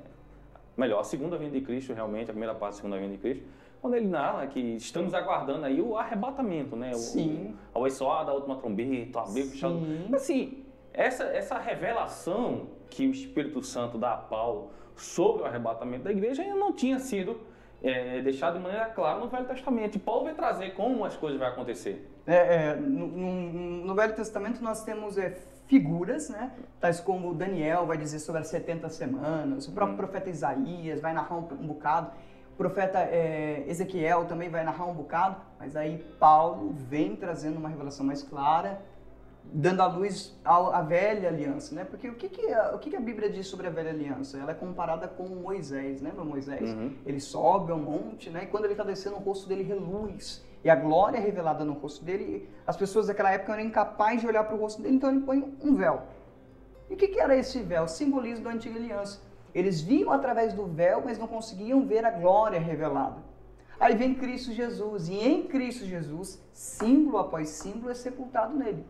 Melhor, 0.76 1.00
a 1.00 1.04
segunda 1.04 1.36
vinda 1.36 1.52
de 1.52 1.60
Cristo, 1.60 1.92
realmente, 1.92 2.30
a 2.30 2.32
primeira 2.32 2.54
parte 2.54 2.72
da 2.72 2.76
segunda 2.76 2.98
vinda 2.98 3.12
de 3.12 3.18
Cristo, 3.18 3.44
quando 3.80 3.94
ele 3.94 4.06
narra 4.06 4.46
que 4.46 4.60
estamos 4.60 5.14
aguardando 5.14 5.64
aí 5.64 5.80
o 5.80 5.96
arrebatamento, 5.96 6.76
né? 6.76 6.92
Sim. 6.94 7.54
O, 7.74 7.80
o 7.80 7.90
soar 7.90 8.26
da 8.26 8.32
última 8.32 8.56
trombeta, 8.56 9.20
abrir 9.20 9.44
fechado. 9.44 9.80
Assim, 10.14 10.64
essa, 10.92 11.24
essa 11.24 11.58
revelação 11.58 12.68
que 12.88 13.06
o 13.06 13.10
Espírito 13.10 13.62
Santo 13.62 13.96
dá 13.96 14.14
a 14.14 14.16
Paulo 14.16 14.70
sobre 14.96 15.42
o 15.42 15.46
arrebatamento 15.46 16.04
da 16.04 16.10
igreja 16.10 16.42
ainda 16.42 16.56
não 16.56 16.72
tinha 16.72 16.98
sido 16.98 17.40
é, 17.82 18.20
deixado 18.20 18.58
de 18.58 18.60
maneira 18.60 18.86
clara 18.86 19.18
no 19.18 19.28
Velho 19.28 19.46
Testamento. 19.46 19.96
E 19.96 19.98
Paulo 19.98 20.24
vai 20.24 20.34
trazer 20.34 20.74
como 20.74 21.04
as 21.04 21.16
coisas 21.16 21.38
vão 21.38 21.48
acontecer. 21.48 22.09
É, 22.26 22.34
é, 22.34 22.76
no, 22.76 23.06
no, 23.86 23.94
Velho 23.94 24.14
Testamento 24.14 24.62
nós 24.62 24.84
temos 24.84 25.16
é, 25.16 25.36
figuras, 25.66 26.28
né? 26.28 26.52
tais 26.80 27.00
como 27.00 27.34
Daniel 27.34 27.86
vai 27.86 27.96
dizer 27.96 28.18
sobre 28.18 28.40
as 28.40 28.48
70 28.48 28.88
semanas, 28.88 29.66
o 29.66 29.72
próprio 29.72 29.94
hum. 29.94 29.98
profeta 29.98 30.28
Isaías 30.30 31.00
vai 31.00 31.12
narrar 31.12 31.36
um, 31.36 31.48
um 31.52 31.66
bocado, 31.66 32.10
o 32.52 32.56
profeta 32.56 32.98
é, 32.98 33.64
Ezequiel 33.66 34.26
também 34.26 34.48
vai 34.48 34.62
narrar 34.64 34.84
um 34.84 34.94
bocado, 34.94 35.36
mas 35.58 35.74
aí 35.76 35.98
Paulo 36.18 36.74
vem 36.76 37.16
trazendo 37.16 37.58
uma 37.58 37.68
revelação 37.68 38.04
mais 38.04 38.22
clara 38.22 38.80
dando 39.52 39.80
à 39.80 39.86
luz 39.86 40.38
a, 40.44 40.78
a, 40.78 40.82
velha 40.82 41.28
aliança, 41.28 41.74
né? 41.74 41.84
Porque 41.84 42.08
o 42.08 42.14
que 42.14 42.28
que, 42.28 42.52
a, 42.52 42.74
o 42.74 42.78
que 42.78 42.90
que 42.90 42.96
a 42.96 43.00
Bíblia 43.00 43.30
diz 43.30 43.46
sobre 43.46 43.66
a 43.66 43.70
velha 43.70 43.90
aliança? 43.90 44.38
Ela 44.38 44.52
é 44.52 44.54
comparada 44.54 45.08
com 45.08 45.26
Moisés, 45.28 46.00
lembra 46.00 46.24
Moisés? 46.24 46.70
Uhum. 46.70 46.94
Ele 47.04 47.20
sobe 47.20 47.72
ao 47.72 47.78
monte, 47.78 48.30
né? 48.30 48.44
E 48.44 48.46
quando 48.46 48.64
ele 48.64 48.74
está 48.74 48.84
descendo, 48.84 49.16
o 49.16 49.18
rosto 49.18 49.48
dele 49.48 49.62
reluz. 49.62 50.44
E 50.62 50.70
a 50.70 50.76
glória 50.76 51.16
é 51.16 51.20
revelada 51.20 51.64
no 51.64 51.72
rosto 51.72 52.04
dele. 52.04 52.48
As 52.66 52.76
pessoas 52.76 53.06
daquela 53.06 53.30
época 53.30 53.52
eram 53.52 53.64
incapazes 53.64 54.20
de 54.20 54.26
olhar 54.26 54.44
para 54.44 54.54
o 54.54 54.58
rosto 54.58 54.82
dele, 54.82 54.96
então 54.96 55.10
ele 55.10 55.20
põe 55.20 55.56
um 55.62 55.74
véu. 55.74 56.02
E 56.88 56.94
o 56.94 56.96
que, 56.96 57.08
que 57.08 57.20
era 57.20 57.36
esse 57.36 57.60
véu? 57.60 57.88
Simbolismo 57.88 58.44
da 58.44 58.50
antiga 58.50 58.78
aliança. 58.78 59.20
Eles 59.54 59.80
viam 59.80 60.12
através 60.12 60.52
do 60.52 60.66
véu, 60.66 61.02
mas 61.04 61.18
não 61.18 61.26
conseguiam 61.26 61.86
ver 61.86 62.04
a 62.04 62.10
glória 62.10 62.60
revelada. 62.60 63.30
Aí 63.80 63.96
vem 63.96 64.14
Cristo 64.14 64.52
Jesus, 64.52 65.08
e 65.08 65.14
em 65.14 65.44
Cristo 65.44 65.86
Jesus, 65.86 66.40
símbolo 66.52 67.18
após 67.18 67.48
símbolo 67.48 67.90
é 67.90 67.94
sepultado 67.94 68.54
nele. 68.56 68.84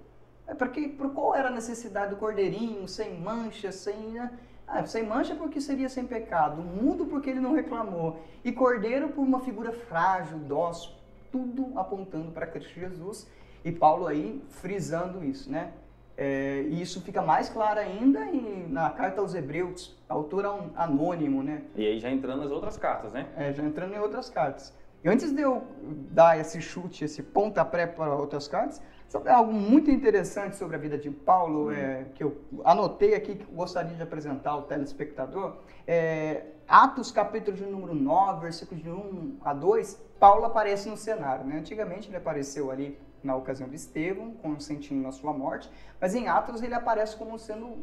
É 0.51 0.55
porque, 0.55 0.89
por 0.89 1.13
qual 1.13 1.33
era 1.33 1.47
a 1.47 1.53
necessidade 1.53 2.11
do 2.11 2.17
cordeirinho, 2.17 2.87
sem 2.89 3.17
mancha, 3.21 3.71
sem. 3.71 3.97
Né? 4.11 4.33
Ah, 4.67 4.85
sem 4.85 5.05
mancha 5.05 5.35
porque 5.37 5.61
seria 5.61 5.89
sem 5.89 6.05
pecado, 6.05 6.61
mudo 6.61 7.07
porque 7.07 7.31
ele 7.31 7.41
não 7.41 7.53
reclamou, 7.53 8.21
e 8.45 8.53
cordeiro 8.53 9.09
por 9.09 9.23
uma 9.23 9.41
figura 9.41 9.73
frágil, 9.73 10.39
dócil, 10.39 10.93
tudo 11.31 11.77
apontando 11.79 12.33
para 12.33 12.47
Cristo 12.47 12.75
Jesus. 12.75 13.29
E 13.65 13.71
Paulo 13.71 14.07
aí 14.07 14.43
frisando 14.49 15.25
isso, 15.25 15.51
né? 15.51 15.73
É, 16.17 16.63
e 16.69 16.83
isso 16.83 17.01
fica 17.01 17.23
mais 17.23 17.49
claro 17.49 17.79
ainda 17.79 18.25
em, 18.27 18.67
na 18.69 18.91
carta 18.91 19.21
aos 19.21 19.35
Hebreus, 19.35 19.97
autor 20.09 20.47
anônimo, 20.75 21.43
né? 21.43 21.63
E 21.77 21.87
aí 21.87 22.01
já 22.01 22.11
entrando 22.11 22.43
nas 22.43 22.51
outras 22.51 22.77
cartas, 22.77 23.13
né? 23.13 23.29
É, 23.37 23.53
já 23.53 23.63
entrando 23.63 23.95
em 23.95 23.99
outras 23.99 24.29
cartas. 24.29 24.77
E 25.03 25.09
antes 25.09 25.33
de 25.33 25.43
eu 25.43 25.63
dar 26.11 26.39
esse 26.39 26.61
chute, 26.61 27.05
esse 27.05 27.23
pontapé 27.23 27.87
para 27.87 28.15
outras 28.15 28.47
cartas, 28.47 28.83
sobre 29.11 29.29
algo 29.29 29.53
muito 29.53 29.91
interessante 29.91 30.55
sobre 30.55 30.77
a 30.77 30.79
vida 30.79 30.97
de 30.97 31.11
Paulo, 31.11 31.67
hum. 31.67 31.73
é, 31.73 32.07
que 32.15 32.23
eu 32.23 32.41
anotei 32.65 33.15
aqui, 33.15 33.35
que 33.35 33.45
gostaria 33.53 33.95
de 33.95 34.03
apresentar 34.03 34.53
ao 34.53 34.63
telespectador, 34.63 35.57
é, 35.87 36.45
Atos 36.69 37.11
capítulo 37.11 37.57
de 37.57 37.65
número 37.65 37.93
9, 37.93 38.43
versículos 38.43 38.81
de 38.81 38.89
1 38.89 39.39
a 39.45 39.53
2, 39.53 40.01
Paulo 40.21 40.45
aparece 40.45 40.89
no 40.89 40.97
cenário. 40.97 41.45
Né? 41.45 41.59
Antigamente 41.59 42.09
ele 42.09 42.17
apareceu 42.17 42.71
ali 42.71 42.97
na 43.21 43.35
ocasião 43.35 43.69
de 43.69 43.75
Estevão, 43.75 44.31
consentindo 44.35 45.03
na 45.03 45.11
sua 45.11 45.33
morte, 45.33 45.69
mas 46.01 46.15
em 46.15 46.29
Atos 46.29 46.63
ele 46.63 46.75
aparece 46.75 47.17
como 47.17 47.37
sendo 47.37 47.79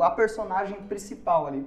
a 0.00 0.10
personagem 0.10 0.80
principal 0.84 1.46
ali. 1.46 1.66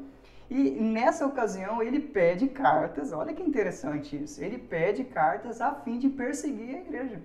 E 0.50 0.72
nessa 0.72 1.28
ocasião 1.28 1.84
ele 1.84 2.00
pede 2.00 2.48
cartas, 2.48 3.14
olha 3.14 3.36
que 3.36 3.44
interessante 3.44 4.22
isso, 4.22 4.44
ele 4.44 4.58
pede 4.58 5.04
cartas 5.04 5.62
a 5.62 5.76
fim 5.76 6.00
de 6.00 6.10
perseguir 6.10 6.76
a 6.76 6.80
igreja. 6.80 7.22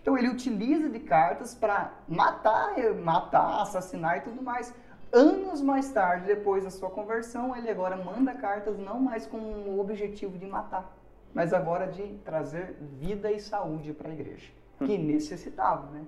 Então 0.00 0.16
ele 0.16 0.28
utiliza 0.28 0.88
de 0.88 1.00
cartas 1.00 1.54
para 1.54 1.92
matar, 2.08 2.74
matar, 2.94 3.62
assassinar 3.62 4.18
e 4.18 4.20
tudo 4.22 4.42
mais. 4.42 4.74
Anos 5.12 5.60
mais 5.60 5.90
tarde, 5.90 6.26
depois 6.26 6.64
da 6.64 6.70
sua 6.70 6.88
conversão, 6.88 7.56
ele 7.56 7.68
agora 7.68 7.96
manda 7.96 8.32
cartas 8.34 8.78
não 8.78 9.00
mais 9.00 9.26
com 9.26 9.38
o 9.38 9.80
objetivo 9.80 10.38
de 10.38 10.46
matar, 10.46 10.96
mas 11.34 11.52
agora 11.52 11.86
de 11.86 12.14
trazer 12.24 12.76
vida 12.98 13.30
e 13.32 13.40
saúde 13.40 13.92
para 13.92 14.10
a 14.10 14.12
igreja 14.12 14.52
que 14.78 14.96
necessitavam, 14.96 15.90
né? 15.90 16.04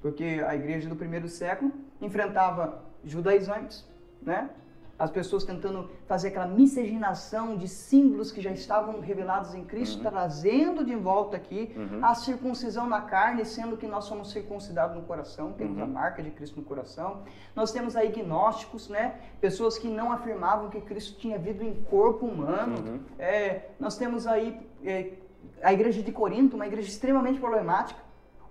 Porque 0.00 0.42
a 0.46 0.54
igreja 0.54 0.88
do 0.88 0.96
primeiro 0.96 1.28
século 1.28 1.72
enfrentava 2.00 2.82
judaizantes, 3.04 3.86
né? 4.20 4.50
As 4.98 5.10
pessoas 5.10 5.42
tentando 5.44 5.90
fazer 6.06 6.28
aquela 6.28 6.46
miscigenação 6.46 7.56
de 7.56 7.66
símbolos 7.66 8.30
que 8.30 8.40
já 8.40 8.50
estavam 8.50 9.00
revelados 9.00 9.54
em 9.54 9.64
Cristo, 9.64 9.96
uhum. 9.96 10.10
trazendo 10.10 10.84
de 10.84 10.94
volta 10.94 11.36
aqui 11.36 11.74
uhum. 11.76 12.04
a 12.04 12.14
circuncisão 12.14 12.86
na 12.86 13.00
carne, 13.00 13.44
sendo 13.44 13.76
que 13.76 13.86
nós 13.86 14.04
somos 14.04 14.30
circuncidados 14.30 14.96
no 14.96 15.02
coração, 15.02 15.52
temos 15.52 15.78
uhum. 15.78 15.84
a 15.84 15.86
marca 15.86 16.22
de 16.22 16.30
Cristo 16.30 16.60
no 16.60 16.64
coração. 16.64 17.22
Nós 17.56 17.72
temos 17.72 17.96
aí 17.96 18.08
gnósticos, 18.08 18.88
né? 18.88 19.16
Pessoas 19.40 19.78
que 19.78 19.88
não 19.88 20.12
afirmavam 20.12 20.70
que 20.70 20.80
Cristo 20.80 21.18
tinha 21.18 21.38
vindo 21.38 21.62
em 21.62 21.74
corpo 21.84 22.26
humano. 22.26 22.76
Uhum. 22.78 23.00
É, 23.18 23.70
nós 23.80 23.96
temos 23.96 24.26
aí 24.26 24.60
é, 24.84 25.12
a 25.62 25.72
igreja 25.72 26.02
de 26.02 26.12
Corinto, 26.12 26.56
uma 26.56 26.66
igreja 26.66 26.88
extremamente 26.88 27.40
problemática 27.40 28.01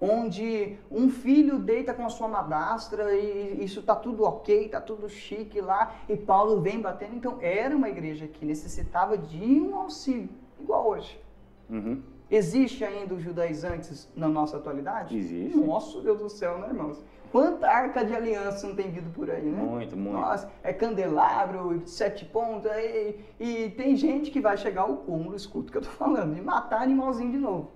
onde 0.01 0.77
um 0.89 1.09
filho 1.09 1.59
deita 1.59 1.93
com 1.93 2.03
a 2.03 2.09
sua 2.09 2.27
madrastra 2.27 3.13
e 3.15 3.63
isso 3.63 3.83
tá 3.83 3.95
tudo 3.95 4.23
ok, 4.23 4.67
tá 4.67 4.81
tudo 4.81 5.07
chique 5.07 5.61
lá, 5.61 5.95
e 6.09 6.17
Paulo 6.17 6.59
vem 6.59 6.81
batendo. 6.81 7.15
Então 7.15 7.37
era 7.39 7.75
uma 7.75 7.87
igreja 7.87 8.27
que 8.27 8.43
necessitava 8.43 9.15
de 9.15 9.61
um 9.61 9.75
auxílio, 9.75 10.29
igual 10.59 10.87
hoje. 10.89 11.21
Uhum. 11.69 12.01
Existe 12.31 12.83
ainda 12.83 13.13
os 13.13 13.21
judaizantes 13.21 14.09
na 14.15 14.27
nossa 14.27 14.57
atualidade? 14.57 15.15
Existe. 15.15 15.57
Nosso 15.57 16.01
Deus 16.01 16.19
do 16.19 16.29
céu, 16.29 16.57
né, 16.59 16.67
irmãos? 16.69 17.03
Quanta 17.31 17.67
arca 17.67 18.03
de 18.03 18.13
aliança 18.13 18.67
não 18.67 18.75
tem 18.75 18.89
vindo 18.89 19.13
por 19.13 19.29
aí, 19.29 19.45
né? 19.45 19.61
Muito, 19.61 19.95
muito. 19.95 20.17
Nossa, 20.17 20.51
é 20.63 20.73
candelabro, 20.73 21.81
sete 21.85 22.25
pontas, 22.25 22.71
e, 22.75 23.15
e 23.39 23.69
tem 23.71 23.95
gente 23.95 24.31
que 24.31 24.41
vai 24.41 24.57
chegar 24.57 24.81
ao 24.81 24.97
cúmulo, 24.97 25.35
escuta 25.35 25.69
o 25.69 25.71
que 25.71 25.77
eu 25.77 25.81
tô 25.81 25.89
falando, 25.91 26.37
e 26.37 26.41
matar 26.41 26.81
animalzinho 26.81 27.31
de 27.31 27.37
novo. 27.37 27.69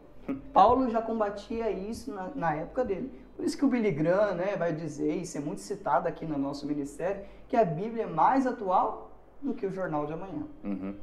Paulo 0.53 0.89
já 0.89 1.01
combatia 1.01 1.69
isso 1.69 2.13
na, 2.13 2.29
na, 2.35 2.55
época 2.55 2.83
dele. 2.83 3.11
Por 3.35 3.45
isso 3.45 3.57
que 3.57 3.65
o 3.65 3.67
Billy 3.67 3.91
Graham 3.91 4.35
né, 4.35 4.55
vai 4.55 4.73
dizer, 4.73 5.13
isso 5.15 5.37
é 5.37 5.41
muito 5.41 5.61
citado 5.61 6.07
aqui 6.07 6.25
no 6.25 6.37
nosso 6.37 6.65
ministério, 6.65 7.23
que 7.47 7.55
a 7.55 7.65
Bíblia 7.65 8.03
é 8.03 8.07
mais 8.07 8.47
atual 8.47 9.11
do 9.41 9.53
que 9.53 9.65
o 9.65 9.71
Jornal 9.71 10.05
de 10.05 10.13
Amanhã. 10.13 10.47
Uhum. 10.63 10.95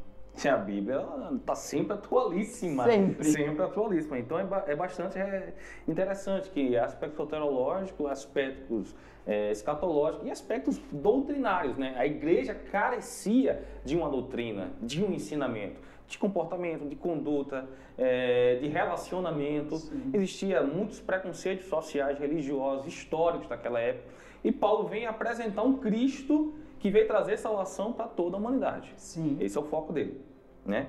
E 0.42 0.48
a 0.48 0.56
Bíblia 0.56 1.06
está 1.36 1.54
sempre 1.54 1.92
atualíssima. 1.92 2.84
Sempre. 2.84 3.24
Sempre 3.24 3.64
atualíssima. 3.64 4.18
Então 4.18 4.38
é, 4.38 4.46
é 4.66 4.74
bastante 4.74 5.18
é 5.18 5.52
interessante 5.86 6.48
que 6.50 6.76
aspectos 6.76 7.18
soterológicos, 7.18 8.10
aspectos 8.10 8.96
é, 9.26 9.50
escatológicos 9.50 10.26
e 10.26 10.30
aspectos 10.30 10.80
doutrinários. 10.90 11.76
Né? 11.76 11.94
A 11.98 12.06
igreja 12.06 12.54
carecia 12.54 13.62
de 13.84 13.94
uma 13.94 14.08
doutrina, 14.08 14.70
de 14.80 15.04
um 15.04 15.12
ensinamento 15.12 15.80
de 16.06 16.18
comportamento, 16.18 16.88
de 16.88 16.96
conduta, 16.96 17.68
é, 17.96 18.56
de 18.56 18.68
relacionamento. 18.68 19.76
Sim. 19.76 20.10
Existia 20.12 20.62
muitos 20.62 21.00
preconceitos 21.00 21.66
sociais, 21.66 22.18
religiosos, 22.18 22.86
históricos 22.86 23.48
daquela 23.48 23.80
época. 23.80 24.08
E 24.44 24.50
Paulo 24.50 24.88
vem 24.88 25.06
apresentar 25.06 25.62
um 25.62 25.78
Cristo 25.78 26.54
que 26.78 26.90
veio 26.90 27.06
trazer 27.06 27.38
salvação 27.38 27.92
para 27.92 28.06
toda 28.08 28.36
a 28.36 28.40
humanidade. 28.40 28.92
Sim. 28.96 29.36
Esse 29.40 29.56
é 29.56 29.60
o 29.60 29.64
foco 29.64 29.92
dele, 29.92 30.20
né? 30.66 30.88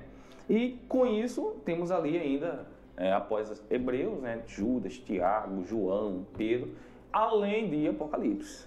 E 0.50 0.78
com 0.88 1.06
isso 1.06 1.56
temos 1.64 1.90
ali 1.90 2.18
ainda 2.18 2.66
é, 2.96 3.12
após 3.12 3.64
Hebreus, 3.70 4.20
né? 4.20 4.42
Judas, 4.46 4.98
Tiago, 4.98 5.64
João, 5.64 6.26
Pedro, 6.36 6.72
além 7.12 7.70
de 7.70 7.88
Apocalipse. 7.88 8.66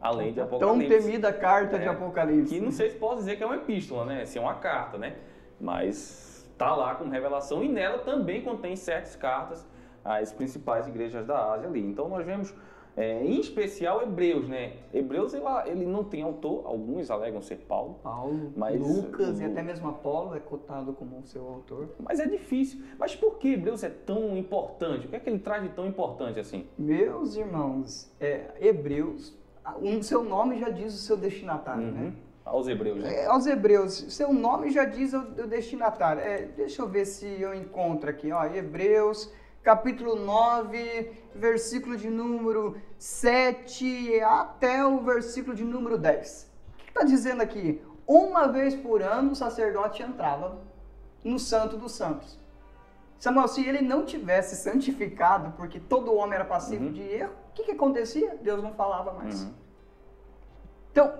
Além 0.00 0.32
de 0.32 0.40
Apocalipse. 0.40 0.88
Tão 0.88 0.98
temida 0.98 1.32
carta 1.32 1.76
é, 1.76 1.80
de 1.80 1.88
Apocalipse. 1.88 2.54
Que 2.54 2.60
não 2.60 2.72
sei 2.72 2.90
se 2.90 2.96
pode 2.96 3.20
dizer 3.20 3.36
que 3.36 3.42
é 3.42 3.46
uma 3.46 3.56
epístola, 3.56 4.04
né? 4.04 4.24
Se 4.24 4.38
é 4.38 4.40
uma 4.40 4.54
carta, 4.54 4.98
né? 4.98 5.16
Mas 5.62 6.44
está 6.50 6.74
lá 6.74 6.94
com 6.96 7.08
revelação 7.08 7.62
e 7.62 7.68
nela 7.68 7.98
também 7.98 8.42
contém 8.42 8.74
sete 8.74 9.16
cartas 9.16 9.66
às 10.04 10.32
principais 10.32 10.86
igrejas 10.88 11.24
da 11.24 11.52
Ásia 11.52 11.68
ali. 11.68 11.80
Então 11.80 12.08
nós 12.08 12.26
vemos, 12.26 12.52
é, 12.96 13.24
em 13.24 13.38
especial 13.38 14.02
Hebreus, 14.02 14.48
né? 14.48 14.74
Hebreus 14.92 15.32
ele, 15.32 15.44
ele 15.66 15.86
não 15.86 16.02
tem 16.02 16.22
autor, 16.22 16.66
alguns 16.66 17.10
alegam 17.10 17.40
ser 17.40 17.58
Paulo. 17.58 18.00
Paulo, 18.02 18.52
mas 18.56 18.80
Lucas 18.80 19.38
o, 19.38 19.42
e 19.42 19.44
até 19.44 19.62
mesmo 19.62 19.88
Apolo 19.88 20.34
é 20.34 20.40
cotado 20.40 20.92
como 20.92 21.24
seu 21.24 21.46
autor. 21.46 21.90
Mas 22.00 22.18
é 22.18 22.26
difícil. 22.26 22.82
Mas 22.98 23.14
por 23.14 23.38
que 23.38 23.52
Hebreus 23.52 23.84
é 23.84 23.88
tão 23.88 24.36
importante? 24.36 25.06
O 25.06 25.10
que 25.10 25.16
é 25.16 25.20
que 25.20 25.30
ele 25.30 25.38
traz 25.38 25.62
de 25.62 25.68
tão 25.68 25.86
importante 25.86 26.40
assim? 26.40 26.66
Meus 26.76 27.36
irmãos, 27.36 28.12
é, 28.20 28.50
Hebreus, 28.60 29.32
o 29.80 30.02
seu 30.02 30.24
nome 30.24 30.58
já 30.58 30.68
diz 30.68 30.92
o 30.92 30.98
seu 30.98 31.16
destinatário, 31.16 31.82
né? 31.82 31.90
uhum. 31.90 32.06
né? 32.06 32.12
Aos 32.44 32.66
hebreus, 32.68 33.02
né? 33.02 33.14
É, 33.14 33.26
aos 33.26 33.46
hebreus. 33.46 34.04
Seu 34.08 34.32
nome 34.32 34.70
já 34.70 34.84
diz 34.84 35.12
o, 35.12 35.20
o 35.20 35.46
destinatário. 35.46 36.22
É, 36.22 36.46
deixa 36.46 36.82
eu 36.82 36.88
ver 36.88 37.06
se 37.06 37.26
eu 37.40 37.54
encontro 37.54 38.10
aqui. 38.10 38.32
Ó, 38.32 38.44
hebreus, 38.44 39.32
capítulo 39.62 40.16
9, 40.16 41.12
versículo 41.34 41.96
de 41.96 42.10
número 42.10 42.76
7 42.98 44.20
até 44.20 44.84
o 44.84 45.00
versículo 45.00 45.54
de 45.54 45.64
número 45.64 45.96
10. 45.96 46.50
O 46.72 46.76
que 46.78 46.88
está 46.90 47.04
dizendo 47.04 47.42
aqui? 47.42 47.80
Uma 48.06 48.48
vez 48.48 48.74
por 48.74 49.02
ano 49.02 49.32
o 49.32 49.36
sacerdote 49.36 50.02
entrava 50.02 50.58
no 51.22 51.38
Santo 51.38 51.76
dos 51.76 51.92
Santos. 51.92 52.40
Samuel, 53.18 53.46
se 53.46 53.64
ele 53.64 53.80
não 53.82 54.04
tivesse 54.04 54.56
santificado, 54.56 55.52
porque 55.52 55.78
todo 55.78 56.12
homem 56.12 56.34
era 56.34 56.44
passivo 56.44 56.86
uhum. 56.86 56.92
de 56.92 57.02
erro, 57.02 57.32
o 57.50 57.52
que, 57.54 57.62
que 57.62 57.70
acontecia? 57.70 58.36
Deus 58.42 58.60
não 58.60 58.74
falava 58.74 59.12
mais. 59.12 59.44
Uhum. 59.44 59.52
Então, 60.90 61.14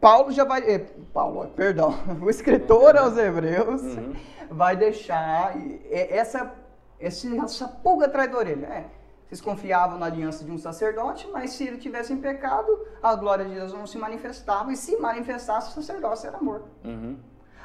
Paulo 0.00 0.30
já 0.32 0.44
vai. 0.44 0.62
Eh, 0.68 0.86
Paulo, 1.12 1.46
perdão. 1.54 1.94
O 2.20 2.30
escritor 2.30 2.96
aos 2.96 3.16
Hebreus 3.16 3.82
uhum. 3.82 4.14
vai 4.50 4.76
deixar 4.76 5.54
essa, 5.90 6.52
essa 6.98 7.68
pulga 7.68 8.06
atrás 8.06 8.30
da 8.30 8.38
orelha. 8.38 8.66
É, 8.66 8.84
vocês 9.26 9.40
confiavam 9.40 9.98
na 9.98 10.06
aliança 10.06 10.44
de 10.44 10.50
um 10.50 10.58
sacerdote, 10.58 11.26
mas 11.32 11.52
se 11.52 11.66
ele 11.66 11.78
tivesse 11.78 12.12
em 12.12 12.18
pecado, 12.18 12.68
a 13.02 13.14
glória 13.14 13.44
de 13.44 13.54
Deus 13.54 13.72
não 13.72 13.86
se 13.86 13.96
manifestava, 13.96 14.70
e 14.70 14.76
se 14.76 14.96
manifestasse, 14.98 15.70
o 15.70 15.82
sacerdócio 15.82 16.28
era 16.28 16.38
morto. 16.38 16.68
Uhum. 16.84 17.18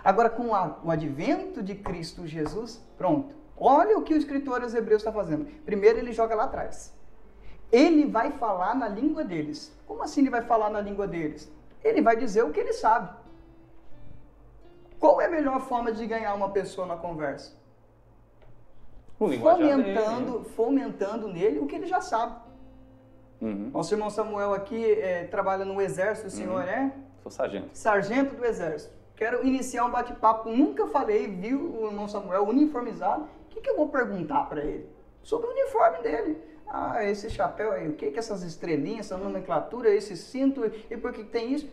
Agora, 0.03 0.29
com 0.29 0.55
a, 0.55 0.77
o 0.83 0.89
advento 0.89 1.61
de 1.61 1.75
Cristo 1.75 2.25
Jesus, 2.25 2.81
pronto. 2.97 3.35
Olha 3.57 3.97
o 3.97 4.03
que 4.03 4.13
o 4.13 4.17
escritor 4.17 4.61
aos 4.61 4.73
Hebreus 4.73 5.01
está 5.01 5.11
fazendo. 5.11 5.45
Primeiro, 5.65 5.97
ele 5.97 6.13
joga 6.13 6.35
lá 6.35 6.45
atrás. 6.45 6.95
Ele 7.71 8.05
vai 8.05 8.31
falar 8.31 8.73
na 8.73 8.87
língua 8.87 9.25
deles. 9.25 9.77
Como 9.85 10.01
assim 10.03 10.21
ele 10.21 10.29
vai 10.29 10.43
falar 10.43 10.69
na 10.69 10.79
língua 10.79 11.05
deles? 11.05 11.51
Ele 11.87 12.01
vai 12.01 12.15
dizer 12.15 12.43
o 12.43 12.51
que 12.51 12.59
ele 12.59 12.73
sabe. 12.73 13.09
Qual 14.99 15.21
é 15.21 15.25
a 15.25 15.29
melhor 15.29 15.61
forma 15.61 15.91
de 15.91 16.05
ganhar 16.05 16.33
uma 16.33 16.49
pessoa 16.49 16.87
na 16.87 16.95
conversa? 16.95 17.55
fomentando, 19.17 19.83
dele, 19.83 20.39
né? 20.39 20.45
fomentando 20.55 21.27
nele 21.27 21.59
o 21.59 21.65
que 21.65 21.75
ele 21.75 21.87
já 21.87 22.01
sabe. 22.01 22.39
Uhum. 23.41 23.71
Nosso 23.73 23.93
irmão 23.93 24.09
Samuel 24.09 24.53
aqui 24.53 24.91
é, 24.93 25.25
trabalha 25.25 25.65
no 25.65 25.81
exército, 25.81 26.27
o 26.27 26.31
senhor 26.31 26.63
uhum. 26.63 26.69
é? 26.69 26.93
Sou 27.23 27.31
sargento. 27.31 27.69
Sargento 27.73 28.35
do 28.35 28.45
exército. 28.45 28.95
Quero 29.15 29.45
iniciar 29.45 29.85
um 29.85 29.91
bate-papo. 29.91 30.49
Nunca 30.49 30.87
falei, 30.87 31.27
viu 31.27 31.59
o 31.59 31.87
irmão 31.87 32.07
Samuel 32.07 32.43
uniformizado. 32.43 33.23
O 33.23 33.49
que, 33.49 33.61
que 33.61 33.69
eu 33.69 33.75
vou 33.75 33.89
perguntar 33.89 34.47
para 34.47 34.63
ele? 34.63 34.87
Sobre 35.23 35.47
o 35.47 35.51
uniforme 35.51 36.03
dele. 36.03 36.37
Ah, 36.69 37.03
esse 37.03 37.29
chapéu 37.29 37.71
aí, 37.71 37.87
o 37.87 37.93
que 37.93 38.11
que 38.11 38.19
essas 38.19 38.43
estrelinhas, 38.43 39.05
essa 39.05 39.17
nomenclatura, 39.17 39.89
esse 39.89 40.17
cinto, 40.17 40.69
e 40.89 40.97
por 40.97 41.13
que 41.13 41.23
tem 41.23 41.53
isso? 41.53 41.67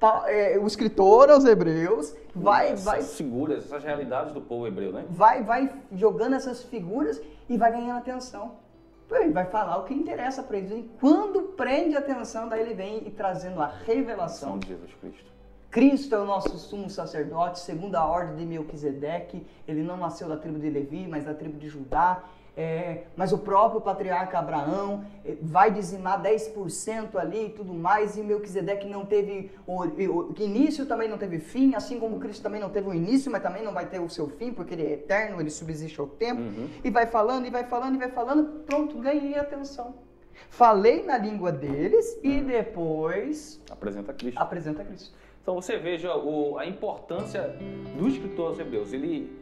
Pa- 0.00 0.24
é, 0.26 0.58
o 0.58 0.66
escritor 0.66 1.30
aos 1.30 1.44
hebreus 1.44 2.14
vai, 2.34 2.70
essas 2.70 2.84
vai, 2.84 3.02
figuras, 3.02 3.64
essas 3.66 3.84
realidades 3.84 4.32
do 4.32 4.40
povo 4.40 4.66
hebreu, 4.66 4.92
né? 4.92 5.04
vai, 5.08 5.42
vai 5.42 5.70
jogando 5.92 6.34
essas 6.34 6.62
figuras 6.64 7.20
e 7.48 7.56
vai 7.56 7.70
ganhando 7.70 7.98
atenção. 7.98 8.56
Ele 9.10 9.30
vai 9.30 9.44
falar 9.44 9.76
o 9.76 9.84
que 9.84 9.92
interessa 9.92 10.42
para 10.42 10.56
eles. 10.56 10.72
E 10.72 10.90
quando 10.98 11.42
prende 11.54 11.94
a 11.94 11.98
atenção, 11.98 12.48
daí 12.48 12.62
ele 12.62 12.72
vem 12.72 13.06
e 13.06 13.10
trazendo 13.10 13.60
a 13.60 13.66
revelação. 13.66 14.52
São 14.52 14.58
de 14.58 14.68
Jesus 14.68 14.90
Cristo. 15.00 15.30
Cristo 15.70 16.14
é 16.14 16.18
o 16.18 16.24
nosso 16.24 16.56
sumo 16.56 16.88
sacerdote, 16.88 17.60
segundo 17.60 17.94
a 17.96 18.06
ordem 18.06 18.36
de 18.36 18.46
Melquisedeque. 18.46 19.46
Ele 19.68 19.82
não 19.82 19.98
nasceu 19.98 20.28
da 20.28 20.36
tribo 20.38 20.58
de 20.58 20.70
Levi, 20.70 21.06
mas 21.06 21.24
da 21.26 21.34
tribo 21.34 21.58
de 21.58 21.68
Judá. 21.68 22.24
É, 22.54 23.04
mas 23.16 23.32
o 23.32 23.38
próprio 23.38 23.80
patriarca 23.80 24.38
Abraão 24.38 25.04
eh, 25.24 25.36
vai 25.40 25.70
dizimar 25.70 26.22
10% 26.22 27.16
ali 27.16 27.46
e 27.46 27.48
tudo 27.48 27.72
mais, 27.72 28.18
e 28.18 28.22
Melquisedeque 28.22 28.86
não 28.86 29.06
teve 29.06 29.50
início, 30.38 30.84
também 30.84 31.08
não 31.08 31.16
teve 31.16 31.38
fim, 31.38 31.74
assim 31.74 31.98
como 31.98 32.18
Cristo 32.18 32.42
também 32.42 32.60
não 32.60 32.68
teve 32.68 32.88
o 32.88 32.94
início, 32.94 33.32
mas 33.32 33.42
também 33.42 33.62
não 33.64 33.72
vai 33.72 33.86
ter 33.86 34.00
o 34.00 34.08
seu 34.10 34.28
fim, 34.28 34.52
porque 34.52 34.74
ele 34.74 34.82
é 34.84 34.92
eterno, 34.92 35.40
ele 35.40 35.48
subsiste 35.48 35.98
ao 35.98 36.06
tempo. 36.06 36.42
Uhum. 36.42 36.68
E 36.84 36.90
vai 36.90 37.06
falando, 37.06 37.46
e 37.46 37.50
vai 37.50 37.64
falando, 37.64 37.94
e 37.94 37.98
vai 37.98 38.10
falando, 38.10 38.44
pronto, 38.66 38.98
ganhei 38.98 39.34
atenção. 39.38 39.94
Falei 40.50 41.02
na 41.04 41.16
língua 41.16 41.50
deles 41.52 42.18
e 42.22 42.40
depois 42.40 43.60
Apresenta 43.70 44.12
Cristo. 44.12 44.38
apresenta 44.38 44.84
Cristo. 44.84 45.14
Então 45.42 45.54
você 45.54 45.76
veja 45.78 46.14
o- 46.16 46.58
a 46.58 46.66
importância 46.66 47.54
do 47.98 48.06
escritor 48.08 48.48
aos 48.48 48.58
hebreus. 48.58 48.92
Ele, 48.92 49.32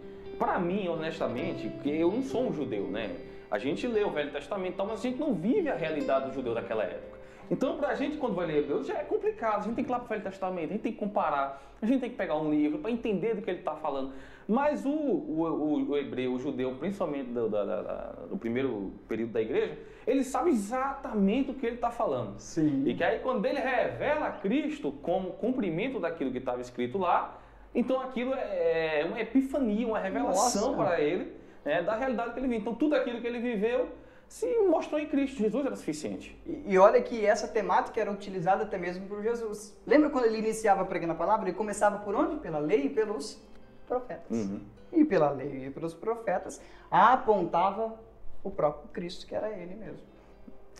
para 0.40 0.58
mim, 0.58 0.88
honestamente, 0.88 1.68
porque 1.68 1.90
eu 1.90 2.10
não 2.10 2.22
sou 2.22 2.48
um 2.48 2.52
judeu, 2.52 2.84
né? 2.88 3.14
A 3.50 3.58
gente 3.58 3.86
lê 3.86 4.02
o 4.02 4.10
Velho 4.10 4.32
Testamento, 4.32 4.72
e 4.72 4.76
tal, 4.76 4.86
mas 4.86 5.00
a 5.00 5.02
gente 5.02 5.18
não 5.20 5.34
vive 5.34 5.68
a 5.68 5.74
realidade 5.76 6.28
do 6.30 6.32
judeu 6.34 6.54
daquela 6.54 6.82
época. 6.82 7.18
Então, 7.50 7.76
pra 7.76 7.94
gente, 7.94 8.16
quando 8.16 8.34
vai 8.34 8.46
ler 8.46 8.58
Hebreus, 8.60 8.86
já 8.86 8.94
é 8.98 9.02
complicado. 9.04 9.60
A 9.60 9.62
gente 9.64 9.74
tem 9.74 9.84
que 9.84 9.90
ir 9.90 9.92
lá 9.92 9.98
pro 9.98 10.08
Velho 10.08 10.22
Testamento, 10.22 10.70
a 10.70 10.72
gente 10.72 10.82
tem 10.82 10.92
que 10.92 10.98
comparar, 10.98 11.60
a 11.82 11.84
gente 11.86 12.00
tem 12.00 12.08
que 12.10 12.16
pegar 12.16 12.36
um 12.38 12.48
livro 12.50 12.78
para 12.78 12.90
entender 12.90 13.34
do 13.34 13.42
que 13.42 13.50
ele 13.50 13.58
está 13.58 13.74
falando. 13.74 14.12
Mas 14.48 14.84
o, 14.86 14.90
o, 14.90 15.42
o- 15.42 15.90
o 15.90 15.96
hebreu, 15.98 16.32
o 16.34 16.38
judeu, 16.38 16.74
principalmente 16.78 17.26
do, 17.30 17.48
da- 17.48 17.64
da- 17.64 18.12
do 18.30 18.36
primeiro 18.36 18.92
período 19.08 19.32
da 19.32 19.42
igreja, 19.42 19.76
ele 20.06 20.24
sabe 20.24 20.50
exatamente 20.50 21.50
o 21.50 21.54
que 21.54 21.66
ele 21.66 21.74
está 21.76 21.90
falando. 21.90 22.38
Sim. 22.38 22.84
E 22.86 22.94
que 22.94 23.02
aí 23.04 23.18
quando 23.18 23.44
ele 23.46 23.60
revela 23.60 24.30
Cristo 24.30 24.90
como 25.02 25.30
cumprimento 25.32 26.00
daquilo 26.00 26.30
que 26.32 26.38
estava 26.38 26.60
escrito 26.60 26.98
lá, 26.98 27.36
então 27.74 28.00
aquilo 28.00 28.34
é 28.34 29.04
uma 29.06 29.20
epifania, 29.20 29.86
uma 29.86 29.98
revelação 29.98 30.72
Nossa. 30.72 30.84
para 30.84 31.00
ele 31.00 31.32
né, 31.64 31.82
da 31.82 31.96
realidade 31.96 32.32
que 32.32 32.40
ele 32.40 32.48
vive. 32.48 32.60
Então 32.60 32.74
tudo 32.74 32.94
aquilo 32.94 33.20
que 33.20 33.26
ele 33.26 33.38
viveu 33.38 33.88
se 34.28 34.46
mostrou 34.62 35.00
em 35.00 35.06
Cristo. 35.06 35.38
Jesus 35.38 35.66
era 35.66 35.76
suficiente. 35.76 36.40
E, 36.46 36.74
e 36.74 36.78
olha 36.78 37.02
que 37.02 37.24
essa 37.24 37.48
temática 37.48 38.00
era 38.00 38.10
utilizada 38.10 38.62
até 38.62 38.78
mesmo 38.78 39.06
por 39.06 39.22
Jesus. 39.22 39.76
Lembra 39.86 40.10
quando 40.10 40.26
ele 40.26 40.38
iniciava 40.38 40.84
pregando 40.84 41.12
a 41.12 41.16
palavra? 41.16 41.48
Ele 41.48 41.56
começava 41.56 41.98
por 41.98 42.14
onde? 42.14 42.36
Pela 42.36 42.58
lei 42.58 42.86
e 42.86 42.90
pelos 42.90 43.40
profetas. 43.86 44.30
Uhum. 44.30 44.60
E 44.92 45.04
pela 45.04 45.30
lei 45.30 45.66
e 45.66 45.70
pelos 45.70 45.94
profetas 45.94 46.60
apontava 46.90 47.98
o 48.42 48.50
próprio 48.50 48.88
Cristo, 48.90 49.26
que 49.26 49.34
era 49.34 49.50
ele 49.50 49.74
mesmo. 49.74 50.09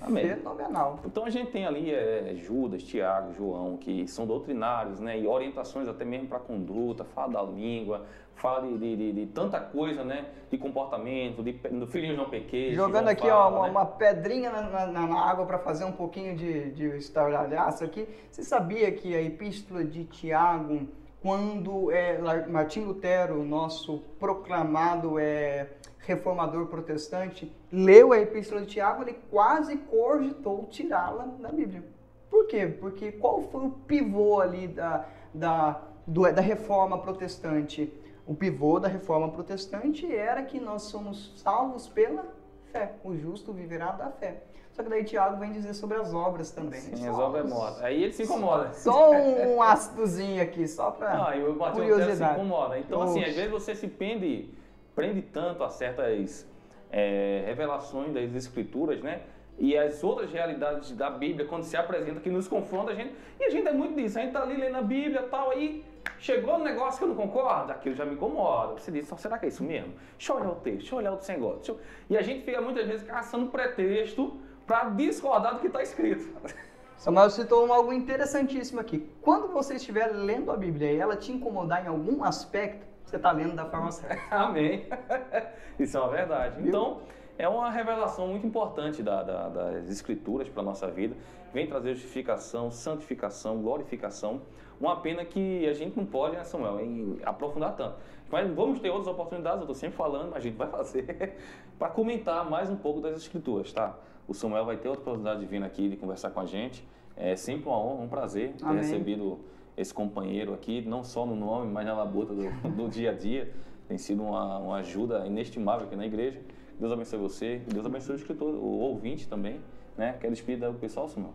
Amém. 0.01 0.35
Fenomenal. 0.37 0.99
Então 1.05 1.25
a 1.25 1.31
gente 1.31 1.51
tem 1.51 1.67
ali 1.67 1.93
é, 1.93 2.33
Judas, 2.37 2.83
Tiago, 2.83 3.33
João, 3.35 3.77
que 3.77 4.07
são 4.09 4.27
doutrinários, 4.27 4.99
né? 5.01 5.19
E 5.19 5.27
orientações 5.27 5.87
até 5.89 6.05
mesmo 6.05 6.27
para 6.29 6.39
conduta, 6.39 7.05
fala 7.05 7.33
da 7.35 7.43
língua, 7.43 8.07
fala 8.35 8.63
de, 8.67 8.79
de, 8.79 8.97
de- 8.97 9.13
de 9.13 9.27
tanta 9.27 9.61
coisa, 9.61 10.03
né? 10.03 10.27
De 10.51 10.57
comportamento, 10.57 11.43
de, 11.43 11.53
do 11.53 11.87
filhinhos 11.87 12.17
não 12.17 12.31
pequenos. 12.31 12.75
Jogando 12.77 13.09
aqui 13.09 13.29
fala, 13.29 13.47
ó, 13.47 13.51
uma, 13.59 13.65
né? 13.67 13.71
uma 13.71 13.85
pedrinha 13.87 14.51
na, 14.51 14.87
na- 14.87 15.07
na 15.07 15.21
água 15.31 15.45
para 15.45 15.59
fazer 15.59 15.85
um 15.85 15.93
pouquinho 15.93 16.35
de, 16.35 16.71
de 16.71 16.87
estardalhaço 16.97 17.85
aqui. 17.85 18.09
Você 18.31 18.43
sabia 18.43 18.91
que 18.93 19.15
a 19.15 19.21
epístola 19.23 19.85
de 19.85 20.05
Tiago, 20.05 20.89
quando 21.23 21.91
é, 21.91 22.19
Martim 22.49 22.81
Lutero, 22.85 23.45
nosso 23.45 23.99
proclamado 24.19 25.19
é, 25.19 25.69
reformador 25.99 26.67
protestante, 26.67 27.55
leu 27.71 28.13
a 28.13 28.19
epístola 28.19 28.63
de 28.63 28.69
Tiago, 28.69 29.03
ele 29.03 29.19
quase 29.31 29.77
cogitou 29.77 30.67
tirá-la 30.71 31.27
da 31.39 31.51
Bíblia. 31.51 31.85
Por 32.31 32.47
quê? 32.47 32.67
Porque 32.67 33.13
qual 33.13 33.43
foi 33.43 33.67
o 33.67 33.71
pivô 33.71 34.41
ali 34.41 34.69
da, 34.69 35.05
da, 35.35 35.83
do- 36.07 36.33
da 36.33 36.41
reforma 36.41 36.99
protestante? 36.99 37.93
O 38.27 38.35
pivô 38.35 38.79
da 38.79 38.89
reforma 38.89 39.29
protestante 39.31 40.15
era 40.15 40.43
que 40.45 40.61
nós 40.61 40.83
somos 40.83 41.33
salvos 41.37 41.89
pela 41.89 42.25
fé. 42.73 42.93
O 43.03 43.17
justo 43.17 43.53
viverá 43.53 43.91
da 43.93 44.11
fé. 44.11 44.45
Só 44.81 44.85
que 44.85 44.89
daí 44.89 45.05
Tiago 45.05 45.37
vem 45.37 45.53
dizer 45.53 45.75
sobre 45.75 45.99
as 45.99 46.15
obras 46.15 46.51
também. 46.51 46.81
Sim, 46.81 46.97
Só- 46.97 47.11
as 47.11 47.19
obras 47.19 47.45
é 47.45 47.49
morta. 47.49 47.85
Aí 47.85 48.03
ele 48.03 48.13
se 48.15 48.23
incomoda. 48.23 48.73
Só 48.73 49.11
um 49.13 49.61
ácidozinho 49.63 50.43
aqui, 50.43 50.67
só 50.67 50.91
para 50.91 51.27
Ah, 51.29 51.37
e 51.37 51.45
o 51.45 51.53
se 51.53 51.71
curiosidade. 51.73 52.33
incomoda. 52.33 52.79
Então, 52.79 53.03
assim, 53.03 53.21
Oxe. 53.21 53.29
às 53.29 53.37
vezes 53.37 53.51
você 53.51 53.75
se 53.75 53.89
prende, 53.89 54.49
prende 54.95 55.21
tanto 55.21 55.63
a 55.63 55.69
certas 55.69 56.49
é, 56.91 57.43
revelações 57.47 58.15
das 58.15 58.35
escrituras, 58.35 59.03
né? 59.03 59.21
E 59.59 59.77
as 59.77 60.03
outras 60.03 60.33
realidades 60.33 60.93
da 60.93 61.11
Bíblia, 61.11 61.47
quando 61.47 61.65
se 61.65 61.77
apresenta, 61.77 62.19
que 62.19 62.31
nos 62.31 62.49
confronta 62.49 62.93
a 62.93 62.95
gente. 62.95 63.15
E 63.39 63.45
a 63.45 63.51
gente 63.51 63.69
é 63.69 63.73
muito 63.73 63.95
disso. 63.95 64.19
A 64.19 64.23
gente 64.23 64.33
tá 64.33 64.41
ali 64.43 64.57
lendo 64.57 64.77
a 64.77 64.83
Bíblia 64.83 65.21
e 65.21 65.29
tal, 65.29 65.51
aí 65.51 65.85
chegou 66.19 66.55
um 66.55 66.65
negócio 66.65 66.97
que 66.99 67.05
eu 67.05 67.09
não 67.09 67.15
concordo, 67.15 67.71
aquilo 67.71 67.95
já 67.95 68.07
me 68.07 68.15
incomoda. 68.15 68.81
Você 68.81 68.91
diz, 68.91 69.07
"Só, 69.07 69.19
será 69.19 69.39
que 69.39 69.45
é 69.45 69.49
isso 69.51 69.63
mesmo? 69.63 69.93
Deixa 70.17 70.33
eu 70.33 70.37
olhar 70.37 70.49
o 70.53 70.55
texto, 70.55 70.79
deixa 70.79 70.95
eu 70.95 70.99
olhar 70.99 71.11
negócio. 71.29 71.57
deixa 71.59 71.73
eu-" 71.73 71.81
E 72.09 72.17
a 72.17 72.23
gente 72.23 72.43
fica 72.47 72.59
muitas 72.63 72.87
vezes 72.87 73.07
caçando 73.07 73.51
pretexto 73.51 74.41
para 74.71 74.89
discordar 74.91 75.55
do 75.55 75.61
que 75.61 75.67
está 75.67 75.83
escrito. 75.83 76.33
Samuel 76.97 77.29
citou 77.31 77.73
algo 77.73 77.93
interessantíssimo 77.93 78.79
aqui. 78.79 79.05
Quando 79.21 79.49
você 79.49 79.75
estiver 79.75 80.07
lendo 80.13 80.53
a 80.53 80.57
Bíblia 80.57 80.93
e 80.93 80.97
ela 80.97 81.17
te 81.17 81.33
incomodar 81.33 81.85
em 81.85 81.89
algum 81.89 82.23
aspecto, 82.23 82.87
você 83.05 83.17
está 83.17 83.33
lendo 83.33 83.57
da 83.57 83.65
forma 83.65 83.91
certa. 83.91 84.23
Amém. 84.33 84.87
Isso 85.77 85.97
é 85.97 86.01
uma 86.01 86.11
verdade. 86.11 86.69
Então, 86.69 87.01
é 87.37 87.49
uma 87.49 87.69
revelação 87.69 88.29
muito 88.29 88.47
importante 88.47 89.03
da- 89.03 89.25
da- 89.25 89.49
das 89.49 89.91
Escrituras 89.91 90.49
para 90.49 90.63
a 90.63 90.65
nossa 90.65 90.87
vida. 90.87 91.17
Vem 91.53 91.67
trazer 91.67 91.95
justificação, 91.95 92.71
santificação, 92.71 93.61
glorificação. 93.61 94.43
Uma 94.81 95.01
pena 95.01 95.25
que 95.25 95.67
a 95.67 95.73
gente 95.73 95.97
não 95.97 96.07
pode, 96.07 96.37
né, 96.37 96.45
Samuel, 96.45 96.79
aprofundar 97.25 97.75
tanto. 97.75 97.97
Mas 98.31 98.49
vamos 98.55 98.79
ter 98.79 98.89
outras 98.91 99.09
oportunidades, 99.09 99.57
eu 99.59 99.63
estou 99.65 99.75
sempre 99.75 99.97
falando, 99.97 100.27
mas 100.29 100.37
a 100.37 100.41
gente 100.41 100.57
vai 100.57 100.69
fazer, 100.69 101.37
para 101.77 101.89
comentar 101.89 102.49
mais 102.49 102.71
um 102.71 102.77
pouco 102.77 103.01
das 103.01 103.17
Escrituras, 103.17 103.73
tá? 103.73 103.97
O 104.31 104.35
Samuel 104.35 104.65
vai 104.65 104.77
ter 104.77 104.87
outra 104.87 105.03
oportunidade 105.03 105.41
de 105.41 105.47
vir 105.47 105.61
aqui, 105.61 105.89
de 105.89 105.97
conversar 105.97 106.31
com 106.31 106.39
a 106.39 106.47
gente. 106.47 106.87
É 107.17 107.35
sempre 107.35 107.69
uma 107.69 107.77
honra, 107.77 108.05
um 108.05 108.09
prazer 108.09 108.53
ter 108.53 108.65
Amém. 108.65 108.77
recebido 108.77 109.41
esse 109.77 109.93
companheiro 109.93 110.55
aqui, 110.55 110.83
não 110.83 111.03
só 111.03 111.27
no 111.27 111.35
nome, 111.35 111.73
mas 111.73 111.85
na 111.85 111.95
labuta 111.95 112.33
do, 112.33 112.49
do 112.71 112.89
dia 112.89 113.11
a 113.11 113.13
dia. 113.13 113.53
Tem 113.89 113.99
sido 113.99 114.23
uma, 114.23 114.59
uma 114.59 114.77
ajuda 114.77 115.27
inestimável 115.27 115.89
aqui 115.89 115.97
na 115.97 116.07
igreja. 116.07 116.41
Deus 116.79 116.93
abençoe 116.93 117.19
você, 117.19 117.61
Deus 117.67 117.85
abençoe 117.85 118.15
o 118.15 118.19
escritor, 118.19 118.55
o 118.55 118.79
ouvinte 118.79 119.27
também, 119.27 119.61
né? 119.99 120.17
Quer 120.21 120.31
despedir 120.31 120.65
do 120.71 120.79
pessoal, 120.79 121.09
Samuel? 121.09 121.35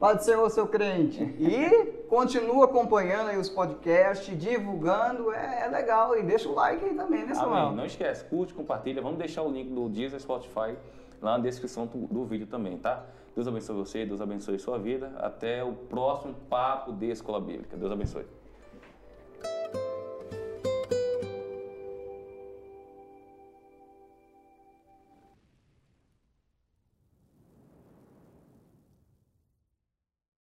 Pode 0.00 0.24
ser 0.24 0.36
o 0.36 0.50
seu 0.50 0.66
crente. 0.66 1.22
E 1.38 2.04
continua 2.08 2.64
acompanhando 2.64 3.28
aí 3.28 3.38
os 3.38 3.48
podcasts, 3.48 4.36
divulgando, 4.36 5.32
é, 5.32 5.66
é 5.66 5.68
legal. 5.68 6.18
E 6.18 6.22
deixa 6.24 6.48
o 6.48 6.54
like 6.56 6.84
aí 6.84 6.94
também, 6.94 7.24
né, 7.24 7.32
Samuel? 7.32 7.66
Amém. 7.66 7.76
Não 7.76 7.86
esquece, 7.86 8.24
curte, 8.24 8.52
compartilha. 8.52 9.00
Vamos 9.00 9.18
deixar 9.18 9.42
o 9.42 9.52
link 9.52 9.70
do 9.70 9.88
Deezer 9.88 10.20
Spotify 10.20 10.76
lá 11.24 11.38
na 11.38 11.42
descrição 11.42 11.86
do, 11.86 12.06
do 12.06 12.24
vídeo 12.24 12.46
também, 12.46 12.76
tá? 12.78 13.04
Deus 13.34 13.48
abençoe 13.48 13.76
você, 13.76 14.06
Deus 14.06 14.20
abençoe 14.20 14.58
sua 14.58 14.78
vida. 14.78 15.12
Até 15.16 15.64
o 15.64 15.72
próximo 15.72 16.34
Papo 16.48 16.92
de 16.92 17.10
Escola 17.10 17.40
Bíblica. 17.40 17.76
Deus 17.76 17.90
abençoe. 17.90 18.26